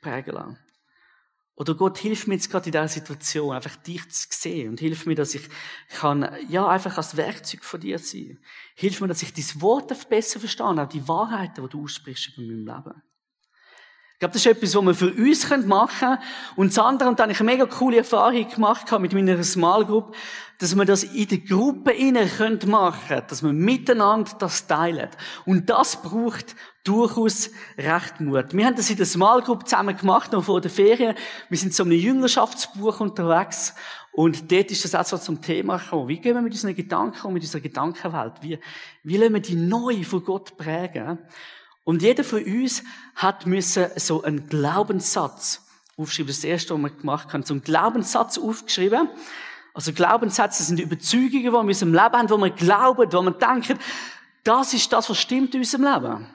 prägen 0.00 0.34
lassen. 0.34 0.58
Oder 1.58 1.74
Gott, 1.74 1.98
hilf 1.98 2.28
mir 2.28 2.34
jetzt 2.34 2.50
gerade 2.52 2.66
in 2.66 2.72
dieser 2.72 2.86
Situation, 2.86 3.52
einfach 3.52 3.74
dich 3.74 4.08
zu 4.10 4.28
sehen 4.30 4.70
und 4.70 4.80
hilf 4.80 5.06
mir, 5.06 5.16
dass 5.16 5.34
ich 5.34 5.48
kann, 5.88 6.30
ja, 6.48 6.68
einfach 6.68 6.96
als 6.96 7.16
Werkzeug 7.16 7.64
von 7.64 7.80
dir 7.80 7.98
sein. 7.98 8.38
Hilf 8.76 9.00
mir, 9.00 9.08
dass 9.08 9.22
ich 9.22 9.32
dein 9.32 9.60
Wort 9.60 10.08
besser 10.08 10.38
verstehe, 10.38 10.66
auch 10.66 10.88
die 10.88 11.08
Wahrheiten, 11.08 11.64
die 11.64 11.68
du 11.68 11.82
aussprichst 11.82 12.38
über 12.38 12.46
mein 12.46 12.58
Leben. 12.58 13.02
Ich 14.18 14.20
glaube, 14.20 14.32
das 14.32 14.44
ist 14.44 14.50
etwas, 14.50 14.74
was 14.74 14.84
wir 14.84 14.94
für 14.94 15.12
uns 15.12 15.66
machen 15.66 15.96
können. 16.00 16.18
Und 16.56 16.76
das 16.76 16.84
andere, 16.84 17.08
und 17.08 17.20
da 17.20 17.22
habe 17.22 17.32
ich 17.32 17.38
eine 17.38 17.52
mega 17.52 17.66
coole 17.66 17.98
Erfahrung 17.98 18.48
gemacht 18.48 18.90
mit 18.98 19.12
meiner 19.12 19.44
Small 19.44 19.84
Group, 19.84 20.12
dass 20.58 20.74
wir 20.74 20.84
das 20.84 21.04
in 21.04 21.28
der 21.28 21.38
Gruppe 21.38 21.92
innen 21.92 22.28
machen 22.66 22.98
können, 23.06 23.22
dass 23.28 23.44
wir 23.44 23.52
miteinander 23.52 24.32
das 24.40 24.66
teilen. 24.66 25.08
Und 25.44 25.70
das 25.70 26.02
braucht 26.02 26.56
durchaus 26.82 27.50
recht 27.78 28.20
Mut. 28.20 28.54
Wir 28.54 28.66
haben 28.66 28.74
das 28.74 28.90
in 28.90 28.96
der 28.96 29.06
Small 29.06 29.40
Group 29.40 29.68
zusammen 29.68 29.96
gemacht, 29.96 30.32
noch 30.32 30.42
vor 30.42 30.60
der 30.60 30.72
Ferien. 30.72 31.14
Wir 31.48 31.58
sind 31.58 31.72
so 31.72 31.84
einem 31.84 31.92
Jüngerschaftsbuch 31.92 32.98
unterwegs. 32.98 33.72
Und 34.10 34.50
dort 34.50 34.72
ist 34.72 34.84
das 34.84 34.96
auch 34.96 35.04
so 35.04 35.16
zum 35.18 35.40
Thema 35.40 35.76
gekommen. 35.76 36.08
Wie 36.08 36.18
gehen 36.18 36.34
wir 36.34 36.42
mit 36.42 36.54
unseren 36.54 36.74
Gedanken 36.74 37.24
und 37.24 37.34
mit 37.34 37.44
unserer 37.44 37.62
Gedankenwelt? 37.62 38.32
Wie, 38.40 38.58
wie 39.04 39.16
lassen 39.16 39.34
wir 39.34 39.40
die 39.40 39.54
neu 39.54 40.02
von 40.02 40.24
Gott 40.24 40.56
prägen? 40.56 41.20
Und 41.88 42.02
jeder 42.02 42.22
von 42.22 42.44
uns 42.44 42.84
hat 43.14 43.46
müssen 43.46 43.86
so 43.96 44.22
einen 44.22 44.46
Glaubenssatz 44.46 45.62
aufschreiben. 45.96 46.26
Das, 46.26 46.44
erste, 46.44 46.74
was 46.74 46.82
wir 46.82 46.90
gemacht 46.90 47.32
haben, 47.32 47.44
so 47.44 47.54
einen 47.54 47.62
Glaubenssatz 47.62 48.36
aufgeschrieben. 48.36 49.08
Also 49.72 49.94
Glaubenssätze 49.94 50.64
sind 50.64 50.80
Überzeugungen, 50.80 51.44
die 51.44 51.50
wir 51.50 51.60
in 51.60 51.66
unserem 51.68 51.94
Leben 51.94 52.12
haben, 52.12 52.28
wo 52.28 52.36
wir 52.36 52.50
glauben, 52.50 53.10
wo 53.10 53.22
wir 53.22 53.30
denken, 53.30 53.78
das 54.44 54.74
ist 54.74 54.92
das, 54.92 55.08
was 55.08 55.18
stimmt 55.18 55.54
in 55.54 55.60
unserem 55.60 55.84
Leben. 55.84 56.26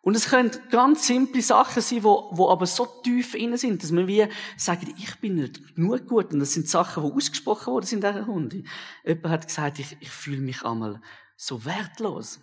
Und 0.00 0.16
es 0.16 0.30
können 0.30 0.50
ganz 0.70 1.06
simple 1.06 1.42
Sachen 1.42 1.82
sein, 1.82 2.04
wo 2.04 2.48
aber 2.48 2.64
so 2.64 2.86
tief 3.04 3.34
innen 3.34 3.58
sind, 3.58 3.82
dass 3.82 3.92
wir 3.92 4.06
wie 4.06 4.26
sagen, 4.56 4.94
ich 4.96 5.20
bin 5.20 5.34
nicht 5.34 5.76
genug 5.76 6.06
gut. 6.06 6.32
Und 6.32 6.40
das 6.40 6.54
sind 6.54 6.70
Sachen, 6.70 7.04
die 7.04 7.12
ausgesprochen 7.12 7.74
wurden 7.74 7.90
in 7.90 8.00
dieser 8.00 8.22
Runde. 8.22 8.64
Jemand 9.04 9.28
hat 9.28 9.46
gesagt, 9.46 9.78
ich, 9.78 9.94
ich 10.00 10.08
fühle 10.08 10.40
mich 10.40 10.64
einmal 10.64 11.02
so 11.36 11.66
wertlos. 11.66 12.40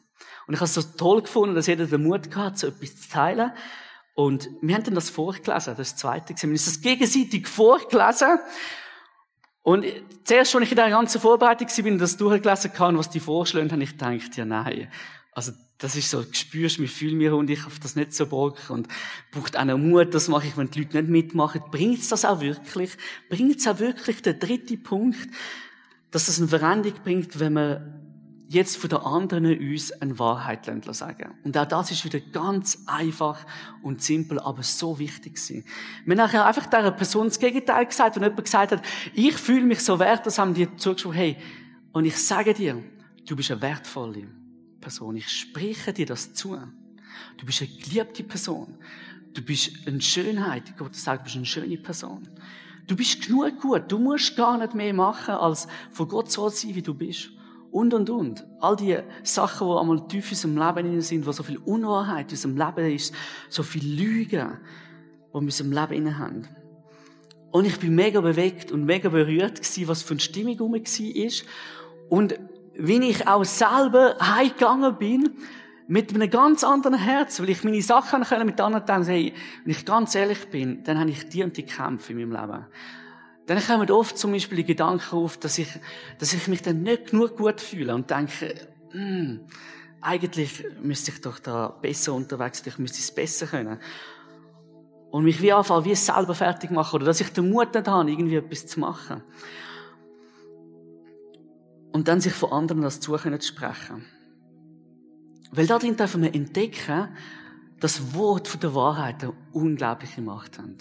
Und 0.48 0.54
ich 0.54 0.60
habe 0.60 0.66
es 0.66 0.74
so 0.74 0.82
toll 0.82 1.22
gefunden, 1.22 1.56
dass 1.56 1.68
jeder 1.68 1.86
den 1.86 2.04
Mut 2.04 2.36
hatte, 2.36 2.58
so 2.58 2.68
etwas 2.68 3.02
zu 3.02 3.10
teilen. 3.10 3.52
Und 4.16 4.50
wir 4.62 4.76
haben 4.76 4.84
dann 4.84 4.96
das 4.96 5.10
vorgelesen, 5.10 5.76
das 5.78 5.96
zweite 5.96 6.34
gesehen. 6.34 6.50
Wir 6.50 6.58
haben 6.58 6.66
das 6.66 6.82
gegenseitig 6.82 7.48
vorgelesen. 7.48 8.40
Und 9.62 9.86
zuerst, 10.24 10.56
als 10.56 10.64
ich 10.64 10.72
in 10.72 10.76
der 10.76 10.90
ganzen 10.90 11.22
Vorbereitung 11.22 11.68
war, 11.68 11.98
das 11.98 12.18
durchgelesen 12.18 12.80
habe, 12.80 12.98
was 12.98 13.10
die 13.10 13.20
vorschlagen, 13.20 13.72
habe 13.72 13.84
ich 13.84 13.92
gedacht, 13.92 14.36
ja 14.36 14.46
nein. 14.46 14.92
Also, 15.32 15.52
das 15.78 15.96
ist 15.96 16.10
so, 16.10 16.26
spürst 16.32 16.80
mich, 16.80 16.92
fühle 16.92 17.16
mich 17.16 17.32
und 17.32 17.50
ich 17.50 17.66
auf 17.66 17.80
das 17.80 17.96
nicht 17.96 18.14
so 18.14 18.26
Bock 18.26 18.70
und 18.70 18.88
braucht 19.32 19.58
auch 19.58 19.64
noch 19.64 19.78
Mut, 19.78 20.14
das 20.14 20.28
mache 20.28 20.48
ich, 20.48 20.58
wenn 20.58 20.70
die 20.70 20.82
Leute 20.82 20.98
nicht 20.98 21.10
mitmachen. 21.10 21.62
Bringt 21.72 22.00
es 22.00 22.10
das 22.10 22.26
auch 22.26 22.42
wirklich? 22.42 22.92
Bringt 23.30 23.60
es 23.60 23.68
auch 23.68 23.80
wirklich 23.80 24.22
der 24.22 24.34
dritte 24.34 24.76
Punkt, 24.76 25.30
dass 26.12 26.28
es 26.28 26.40
eine 26.40 26.50
Veränderung 26.50 27.00
bringt, 27.04 27.40
wenn 27.40 27.54
man 27.54 28.09
jetzt 28.50 28.78
von 28.78 28.90
der 28.90 29.06
anderen 29.06 29.46
uns 29.46 29.92
eine 30.02 30.18
Wahrheit 30.18 30.66
sagen 30.66 31.36
Und 31.44 31.56
auch 31.56 31.68
das 31.68 31.92
ist 31.92 32.04
wieder 32.04 32.20
ganz 32.20 32.80
einfach 32.88 33.46
und 33.84 34.02
simpel, 34.02 34.40
aber 34.40 34.64
so 34.64 34.98
wichtig 34.98 35.36
gewesen. 35.36 35.64
Wir 36.04 36.18
haben 36.18 36.40
einfach 36.40 36.66
dieser 36.66 36.92
Person 36.92 37.28
das 37.28 37.40
Gegenteil 37.40 37.86
gesagt, 37.86 38.18
und 38.18 38.24
jemand 38.24 38.44
gesagt 38.44 38.72
hat, 38.72 38.82
ich 39.14 39.36
fühle 39.36 39.66
mich 39.66 39.82
so 39.82 40.00
wert, 40.00 40.26
das 40.26 40.40
haben 40.40 40.56
die 40.56 40.76
zugesprochen, 40.78 41.16
hey, 41.16 41.38
und 41.92 42.06
ich 42.06 42.18
sage 42.18 42.56
dir, 42.56 42.84
du 43.28 43.36
bist 43.36 43.52
eine 43.52 43.62
wertvolle 43.62 44.28
Person. 44.82 45.16
Ich 45.16 45.30
spreche 45.30 45.94
dir 45.94 46.08
das 46.08 46.34
zu. 46.34 46.58
Du 47.38 47.46
bist 47.46 47.62
eine 47.62 47.70
geliebte 47.70 48.24
Person. 48.24 48.78
Du 49.34 49.44
bist 49.44 49.88
eine 49.88 50.02
Schönheit. 50.02 50.76
Gott 50.76 50.96
sagt, 50.96 51.22
du 51.22 51.24
bist 51.26 51.36
eine 51.36 51.46
schöne 51.46 51.78
Person. 51.78 52.28
Du 52.88 52.96
bist 52.96 53.28
genug 53.28 53.62
gut. 53.62 53.92
Du 53.92 54.00
musst 54.00 54.36
gar 54.36 54.58
nicht 54.58 54.74
mehr 54.74 54.94
machen, 54.94 55.36
als 55.36 55.68
von 55.92 56.08
Gott 56.08 56.32
so 56.32 56.50
sein, 56.50 56.74
wie 56.74 56.82
du 56.82 56.96
bist. 56.96 57.30
Und, 57.72 57.94
und, 57.94 58.10
und. 58.10 58.48
All 58.60 58.76
die 58.76 58.98
Sachen, 59.24 59.68
die 59.68 59.74
einmal 59.74 60.08
tief 60.08 60.32
in 60.32 60.52
unserem 60.52 60.76
Leben 60.76 61.02
sind, 61.02 61.26
wo 61.26 61.32
so 61.32 61.44
viel 61.44 61.58
Unwahrheit 61.58 62.32
in 62.32 62.38
unserem 62.38 62.58
Leben 62.58 62.96
ist, 62.96 63.14
so 63.50 63.64
viel 63.64 63.86
Lügen, 63.86 64.58
die 65.30 65.34
wir 65.34 65.40
in 65.40 65.46
unserem 65.46 65.72
Leben 65.72 66.18
haben. 66.18 66.48
Und 67.52 67.66
ich 67.66 67.80
bin 67.80 67.96
mega 67.96 68.22
bewegt 68.22 68.72
und 68.72 68.86
mega 68.86 69.10
berührt 69.10 69.62
gewesen, 69.62 69.88
was 69.88 70.04
für 70.04 70.14
eine 70.14 70.20
Stimmung 70.20 70.60
um 70.60 70.74
war. 70.74 71.46
Und 72.10 72.40
wie 72.76 73.10
ich 73.10 73.28
auch 73.28 73.44
selber 73.44 74.16
heimgegangen 74.20 74.98
bin, 74.98 75.30
mit 75.88 76.14
einem 76.14 76.30
ganz 76.30 76.64
anderen 76.64 77.00
Herz, 77.00 77.40
weil 77.40 77.50
ich 77.50 77.64
meine 77.64 77.82
Sachen 77.82 78.24
mit 78.46 78.62
anderen 78.62 78.86
teilen, 78.86 79.06
hey, 79.06 79.34
wenn 79.64 79.72
ich 79.72 79.86
ganz 79.86 80.14
ehrlich 80.14 80.50
bin, 80.50 80.84
dann 80.84 81.00
habe 81.00 81.10
ich 81.10 81.28
die 81.30 81.44
und 81.44 81.58
die 81.58 81.64
Kämpfe 81.64 82.14
in 82.14 82.20
meinem 82.30 82.40
Leben. 82.40 82.66
Dann 83.50 83.66
kommen 83.66 83.90
oft 83.90 84.16
zum 84.16 84.32
Beispiel 84.32 84.58
die 84.58 84.64
Gedanken 84.64 85.16
auf, 85.16 85.38
dass 85.38 85.58
ich, 85.58 85.70
dass 86.20 86.34
ich 86.34 86.48
mich 86.48 86.62
dann 86.62 86.84
nicht 86.84 87.10
genug 87.10 87.36
gut 87.36 87.60
fühle 87.60 87.96
und 87.96 88.08
denke, 88.08 88.54
hm, 88.92 89.40
eigentlich 90.02 90.64
müsste 90.84 91.10
ich 91.10 91.20
doch 91.20 91.40
da 91.40 91.70
besser 91.70 92.14
unterwegs 92.14 92.60
sein, 92.60 92.68
ich 92.68 92.78
müsste 92.78 93.00
es 93.00 93.12
besser 93.12 93.48
können. 93.48 93.80
Und 95.10 95.24
mich 95.24 95.42
wie 95.42 95.52
anfangen, 95.52 95.84
wie 95.84 95.94
es 95.94 96.06
selber 96.06 96.36
fertig 96.36 96.70
machen, 96.70 96.98
oder 96.98 97.08
dass 97.08 97.22
ich 97.22 97.34
den 97.34 97.50
Mut 97.50 97.74
nicht 97.74 97.88
habe, 97.88 98.12
irgendwie 98.12 98.36
etwas 98.36 98.68
zu 98.68 98.80
machen. 98.82 99.24
Und 101.92 102.08
dann 102.08 102.22
sich 102.22 102.34
von 102.34 102.52
anderen 102.52 102.84
das 102.84 103.00
zu 103.00 103.14
können 103.14 103.42
sprechen. 103.42 104.06
Weil 105.50 105.66
darin 105.66 105.98
dürfen 105.98 106.22
wir 106.22 106.36
entdecken, 106.36 107.08
dass 107.80 108.14
Wort 108.14 108.62
der 108.62 108.76
Wahrheit 108.76 109.24
eine 109.24 109.34
unglaubliche 109.54 110.22
Macht 110.22 110.60
haben. 110.60 110.78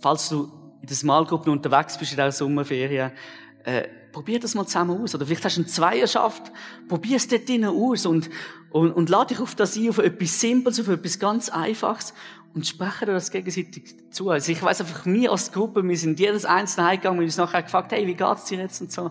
Falls 0.00 0.30
du 0.30 0.63
in 0.84 0.88
der 0.88 0.96
Smallgruppe 0.98 1.50
unterwegs 1.50 1.96
bist 1.96 2.12
in 2.12 2.18
der 2.18 2.30
Sommerferien, 2.30 3.10
äh, 3.64 3.84
probier 4.12 4.38
das 4.38 4.54
mal 4.54 4.66
zusammen 4.66 5.02
aus. 5.02 5.14
Oder 5.14 5.24
vielleicht 5.24 5.46
hast 5.46 5.56
du 5.56 5.62
eine 5.62 5.66
Zweierschaft, 5.66 6.52
probier 6.88 7.16
es 7.16 7.26
dort 7.26 7.48
drinnen 7.48 7.70
aus 7.70 8.04
und, 8.04 8.28
und, 8.68 8.92
und 8.92 9.08
lade 9.08 9.28
dich 9.28 9.40
auf 9.40 9.54
das 9.54 9.76
ein, 9.76 9.88
auf 9.88 9.96
etwas 9.96 10.38
Simples, 10.38 10.78
auf 10.78 10.88
etwas 10.88 11.18
ganz 11.18 11.48
Einfaches 11.48 12.12
und 12.52 12.66
sprechen 12.66 13.06
das 13.06 13.30
gegenseitig 13.30 13.94
zu. 14.10 14.28
Also 14.28 14.52
ich 14.52 14.62
weiß 14.62 14.82
einfach, 14.82 15.06
wir 15.06 15.32
als 15.32 15.52
Gruppe, 15.52 15.82
wir 15.82 15.96
sind 15.96 16.20
jedes 16.20 16.44
einzelne 16.44 16.88
heimgegangen 16.88 17.20
und 17.20 17.24
uns 17.24 17.38
nachher 17.38 17.62
gefragt, 17.62 17.90
hey, 17.92 18.06
wie 18.06 18.14
geht's 18.14 18.44
dir 18.44 18.58
jetzt 18.58 18.82
und 18.82 18.92
so 18.92 19.10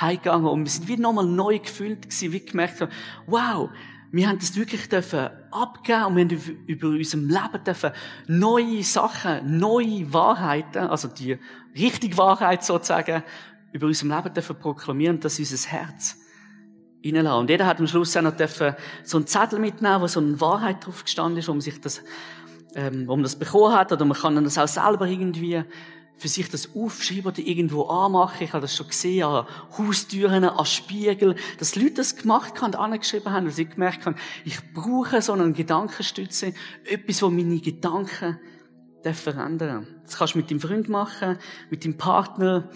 heimgegangen 0.00 0.46
und 0.46 0.62
wir 0.62 0.70
sind 0.70 0.86
wie 0.86 0.98
nochmal 0.98 1.26
neu 1.26 1.58
gefühlt 1.58 2.02
gewesen, 2.02 2.32
wie 2.32 2.44
gemerkt 2.44 2.80
haben, 2.80 2.92
wow, 3.26 3.70
wir 4.10 4.28
haben 4.28 4.38
das 4.38 4.56
wirklich 4.56 4.88
dürfen 4.88 5.28
abgeben 5.50 6.04
und 6.04 6.16
wir 6.16 6.24
haben 6.24 6.64
über 6.66 6.88
unserem 6.88 7.28
Leben 7.28 7.64
dürfen 7.64 7.90
neue 8.26 8.82
Sachen, 8.82 9.58
neue 9.58 10.12
Wahrheiten, 10.12 10.78
also 10.78 11.08
die 11.08 11.38
richtige 11.76 12.16
Wahrheit 12.16 12.64
sozusagen, 12.64 13.22
über 13.72 13.86
unserem 13.86 14.10
Leben 14.10 14.32
dürfen 14.32 14.56
proklamieren, 14.56 15.20
dass 15.20 15.38
unser 15.38 15.70
Herz 15.70 16.16
reinlassen. 17.04 17.38
Und 17.40 17.50
jeder 17.50 17.66
hat 17.66 17.80
am 17.80 17.86
Schluss 17.86 18.16
auch 18.16 18.22
noch 18.22 18.36
dürfen 18.36 18.74
so 19.04 19.18
einen 19.18 19.26
Zettel 19.26 19.58
mitnehmen, 19.58 20.00
wo 20.00 20.06
so 20.06 20.20
eine 20.20 20.40
Wahrheit 20.40 20.84
drauf 20.86 21.04
gestanden 21.04 21.38
ist, 21.38 21.48
um 21.48 21.60
sich 21.60 21.80
das 21.80 22.02
ähm, 22.74 23.06
man 23.06 23.22
das 23.22 23.36
bekommen 23.36 23.74
hat, 23.74 23.92
oder 23.92 24.04
man 24.04 24.16
kann 24.16 24.42
das 24.44 24.58
auch 24.58 24.68
selber 24.68 25.06
irgendwie 25.06 25.62
für 26.18 26.28
sich 26.28 26.48
das 26.48 26.74
aufschreiben 26.74 27.26
oder 27.26 27.38
irgendwo 27.38 27.84
anmachen. 27.84 28.42
Ich 28.44 28.52
habe 28.52 28.62
das 28.62 28.76
schon 28.76 28.88
gesehen 28.88 29.24
an 29.24 29.46
Haustüren, 29.76 30.44
an 30.44 30.66
Spiegel, 30.66 31.36
dass 31.58 31.76
Leute 31.76 31.94
das 31.94 32.16
gemacht 32.16 32.60
haben, 32.60 32.74
angeschrieben 32.74 33.32
haben, 33.32 33.46
weil 33.46 33.52
sie 33.52 33.66
gemerkt 33.66 34.04
haben, 34.04 34.16
ich 34.44 34.58
brauche 34.74 35.22
so 35.22 35.32
eine 35.32 35.52
Gedankenstütze, 35.52 36.52
etwas, 36.84 37.22
wo 37.22 37.30
meine 37.30 37.60
Gedanken 37.60 38.38
verändern 39.14 39.86
Das 40.04 40.18
kannst 40.18 40.34
du 40.34 40.38
mit 40.38 40.50
deinem 40.50 40.60
Freund 40.60 40.88
machen, 40.88 41.38
mit 41.70 41.84
deinem 41.84 41.96
Partner, 41.96 42.68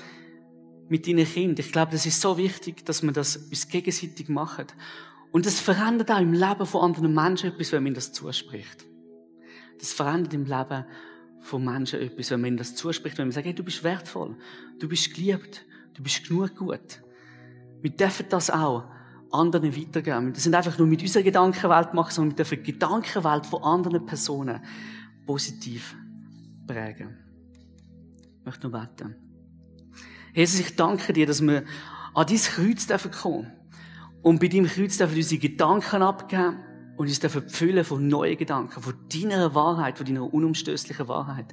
mit 0.89 1.07
deinen 1.07 1.27
Kindern. 1.27 1.65
Ich 1.65 1.73
glaube, 1.73 1.93
das 1.93 2.07
ist 2.07 2.21
so 2.21 2.39
wichtig, 2.39 2.85
dass 2.87 3.03
man 3.03 3.15
das 3.15 3.37
uns 3.37 3.69
gegenseitig 3.69 4.29
macht. 4.29 4.75
Und 5.31 5.47
das 5.47 5.61
verändert 5.61 6.11
auch 6.11 6.21
im 6.21 6.33
Leben 6.33 6.67
von 6.67 6.83
anderen 6.83 7.15
Menschen 7.15 7.51
etwas, 7.51 7.73
wenn 7.73 7.83
man 7.83 7.95
das 7.95 8.13
zuspricht. 8.13 8.87
Das 9.79 9.93
verändert 9.93 10.35
im 10.35 10.45
Leben 10.45 10.85
von 11.43 11.65
Menschen 11.65 12.01
etwas, 12.01 12.31
wenn 12.31 12.41
man 12.41 12.49
ihnen 12.49 12.57
das 12.57 12.75
zuspricht, 12.75 13.19
wenn 13.19 13.27
man 13.27 13.33
sagt, 13.33 13.47
hey, 13.47 13.55
du 13.55 13.65
bist 13.65 13.85
wertvoll, 13.85 14.37
du 14.79 14.89
bist 14.89 15.13
geliebt, 15.15 15.65
du 15.95 16.03
bist 16.03 16.27
genug 16.27 16.57
gut. 16.57 17.03
Wir 17.83 17.91
dürfen 17.91 18.27
das 18.29 18.49
auch 18.51 18.85
anderen 19.33 19.77
weitergeben. 19.77 20.33
Das 20.33 20.45
sind 20.45 20.55
einfach 20.55 20.79
nur 20.79 20.87
mit 20.87 21.03
unserer 21.03 21.23
Gedankenwelt 21.23 21.95
machen, 21.95 22.13
sondern 22.13 22.33
wir 22.33 22.37
dürfen 22.45 22.63
die 22.63 22.73
Gedankenwelt 22.73 23.47
von 23.47 23.63
anderen 23.63 24.07
Personen 24.07 24.63
positiv 25.27 25.97
prägen. 26.67 27.19
Ich 28.39 28.47
möchte 28.47 28.69
noch 28.69 28.81
beten. 28.81 29.17
Jesus, 30.35 30.61
ich 30.61 30.77
danke 30.77 31.13
dir, 31.13 31.27
dass 31.27 31.43
wir 31.43 31.65
an 32.15 32.27
dein 32.27 32.37
Kreuz 32.37 32.87
kommen 33.21 33.43
dürfen 33.43 33.53
und 34.23 34.41
bei 34.41 34.49
deinem 34.49 34.67
Kreuz 34.67 34.97
dürfen 34.97 35.15
wir 35.15 35.23
unsere 35.23 35.41
Gedanken 35.41 36.03
abgeben 36.03 36.59
und 36.97 37.09
uns 37.09 37.21
dürfen 37.21 37.49
füllen 37.49 37.85
von 37.85 38.07
neuen 38.07 38.37
Gedanken, 38.37 38.83
von 38.83 38.95
deiner 39.13 39.55
Wahrheit, 39.55 39.97
von 39.97 40.07
deiner 40.07 40.33
unumstößlichen 40.33 41.09
Wahrheit. 41.09 41.47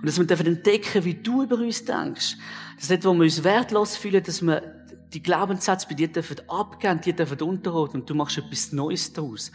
Und 0.00 0.06
dass 0.06 0.18
wir 0.18 0.26
dürfen 0.26 0.46
entdecken, 0.46 1.04
wie 1.04 1.14
du 1.14 1.44
über 1.44 1.56
uns 1.56 1.84
denkst. 1.84 2.36
Das 2.74 2.84
ist 2.84 2.90
nicht, 2.90 3.04
wo 3.04 3.14
wir 3.14 3.22
uns 3.22 3.44
wertlos 3.44 3.96
fühlen, 3.96 4.22
dass 4.22 4.42
wir 4.42 4.80
die 5.12 5.22
Glaubenssätze 5.22 5.86
bei 5.88 5.94
dir 5.94 6.08
dürfen 6.08 6.36
abgeben, 6.48 7.00
die 7.00 7.12
dürfen 7.12 7.40
unterroten 7.42 8.00
und 8.00 8.10
du 8.10 8.14
machst 8.14 8.38
etwas 8.38 8.72
Neues 8.72 9.12
daraus. 9.12 9.50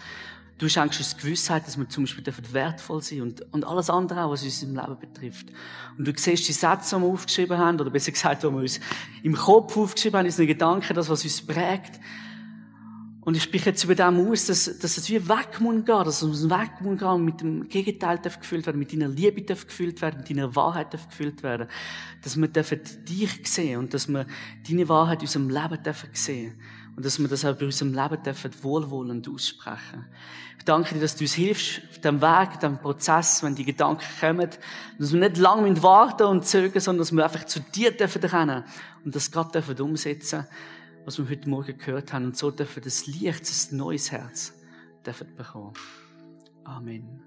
Du 0.57 0.69
schenkst 0.69 0.99
uns 0.99 1.17
Gewissheit, 1.17 1.67
dass 1.67 1.77
wir 1.77 1.89
zum 1.89 2.05
Beispiel 2.05 2.23
dürfen 2.23 2.53
wertvoll 2.53 3.01
sein 3.01 3.21
und, 3.21 3.53
und 3.53 3.65
alles 3.65 3.89
andere 3.89 4.23
auch, 4.23 4.31
was 4.31 4.43
uns 4.43 4.63
im 4.63 4.73
Leben 4.73 4.97
betrifft. 4.99 5.47
Und 5.97 6.07
du 6.07 6.13
siehst 6.15 6.47
die 6.47 6.53
Sätze, 6.53 6.95
die 6.95 7.01
wir 7.01 7.09
aufgeschrieben 7.09 7.57
haben, 7.57 7.79
oder 7.79 7.89
besser 7.89 8.13
gesagt, 8.13 8.43
die 8.43 8.47
wir 8.47 8.59
uns 8.59 8.79
im 9.21 9.35
Kopf 9.35 9.75
aufgeschrieben 9.75 10.19
haben, 10.19 10.25
unsere 10.25 10.47
Gedanken, 10.47 10.93
das, 10.93 11.09
was 11.09 11.25
uns 11.25 11.45
prägt. 11.45 11.99
Und 13.25 13.35
ich 13.35 13.41
spreche 13.41 13.71
jetzt 13.71 13.83
über 13.83 13.95
dem 13.95 14.29
aus, 14.29 14.45
dass, 14.45 14.77
dass 14.77 14.97
es 14.97 15.09
wie 15.09 15.27
weg 15.27 15.59
muss 15.59 15.83
gehen, 15.83 16.05
dass 16.05 16.21
es 16.21 16.47
weg 16.47 16.79
muss 16.79 16.99
gehen 16.99 17.07
und 17.07 17.25
mit 17.25 17.41
dem 17.41 17.67
Gegenteil 17.67 18.19
darf 18.19 18.39
gefüllt 18.39 18.67
werden, 18.67 18.77
mit 18.77 18.93
deiner 18.93 19.07
Liebe 19.07 19.41
darf 19.41 19.65
gefüllt 19.65 19.99
werden, 20.03 20.19
mit 20.19 20.29
deiner 20.29 20.55
Wahrheit 20.55 20.93
darf 20.93 21.09
gefüllt 21.09 21.41
werden. 21.41 21.67
Dass 22.23 22.38
wir 22.38 22.47
dürfen 22.47 22.81
dich 23.09 23.39
sehen 23.51 23.79
und 23.79 23.95
dass 23.95 24.07
wir 24.07 24.27
deine 24.69 24.88
Wahrheit 24.88 25.23
in 25.23 25.27
unserem 25.27 25.49
Leben 25.49 25.81
dürfen 25.81 26.09
sehen. 26.13 26.53
Und 26.95 27.03
dass 27.03 27.17
wir 27.17 27.27
das 27.27 27.43
auch 27.43 27.55
bei 27.55 27.65
unserem 27.65 27.95
Leben 27.95 28.21
dürfen 28.21 28.51
wohlwollend 28.61 29.27
aussprechen. 29.27 30.05
Ich 30.59 30.63
danke 30.65 30.93
dir, 30.93 31.01
dass 31.01 31.15
du 31.15 31.23
uns 31.23 31.33
hilfst 31.33 31.81
auf 31.89 32.01
dem 32.01 32.21
Weg, 32.21 32.49
auf 32.49 32.59
dem 32.59 32.77
Prozess, 32.77 33.41
wenn 33.41 33.55
die 33.55 33.65
Gedanken 33.65 34.05
kommen, 34.19 34.51
dass 34.99 35.13
wir 35.13 35.19
nicht 35.19 35.38
lange 35.38 35.81
warten 35.81 36.27
und 36.27 36.45
zögern, 36.45 36.79
sondern 36.79 36.99
dass 36.99 37.11
wir 37.11 37.23
einfach 37.23 37.45
zu 37.45 37.59
dir 37.59 37.89
dürfen 37.89 38.23
rennen 38.23 38.63
und 39.03 39.15
das 39.15 39.31
Gott 39.31 39.55
dürfen 39.55 39.79
umsetzen 39.81 40.45
was 41.05 41.19
wir 41.19 41.29
heute 41.29 41.49
Morgen 41.49 41.77
gehört 41.77 42.11
haben. 42.13 42.25
Und 42.25 42.37
so 42.37 42.51
dürfen 42.51 42.83
das 42.83 43.07
Licht, 43.07 43.41
das 43.41 43.71
neues 43.71 44.11
Herz, 44.11 44.53
dürfen 45.05 45.35
bekommen. 45.35 45.73
Amen. 46.63 47.24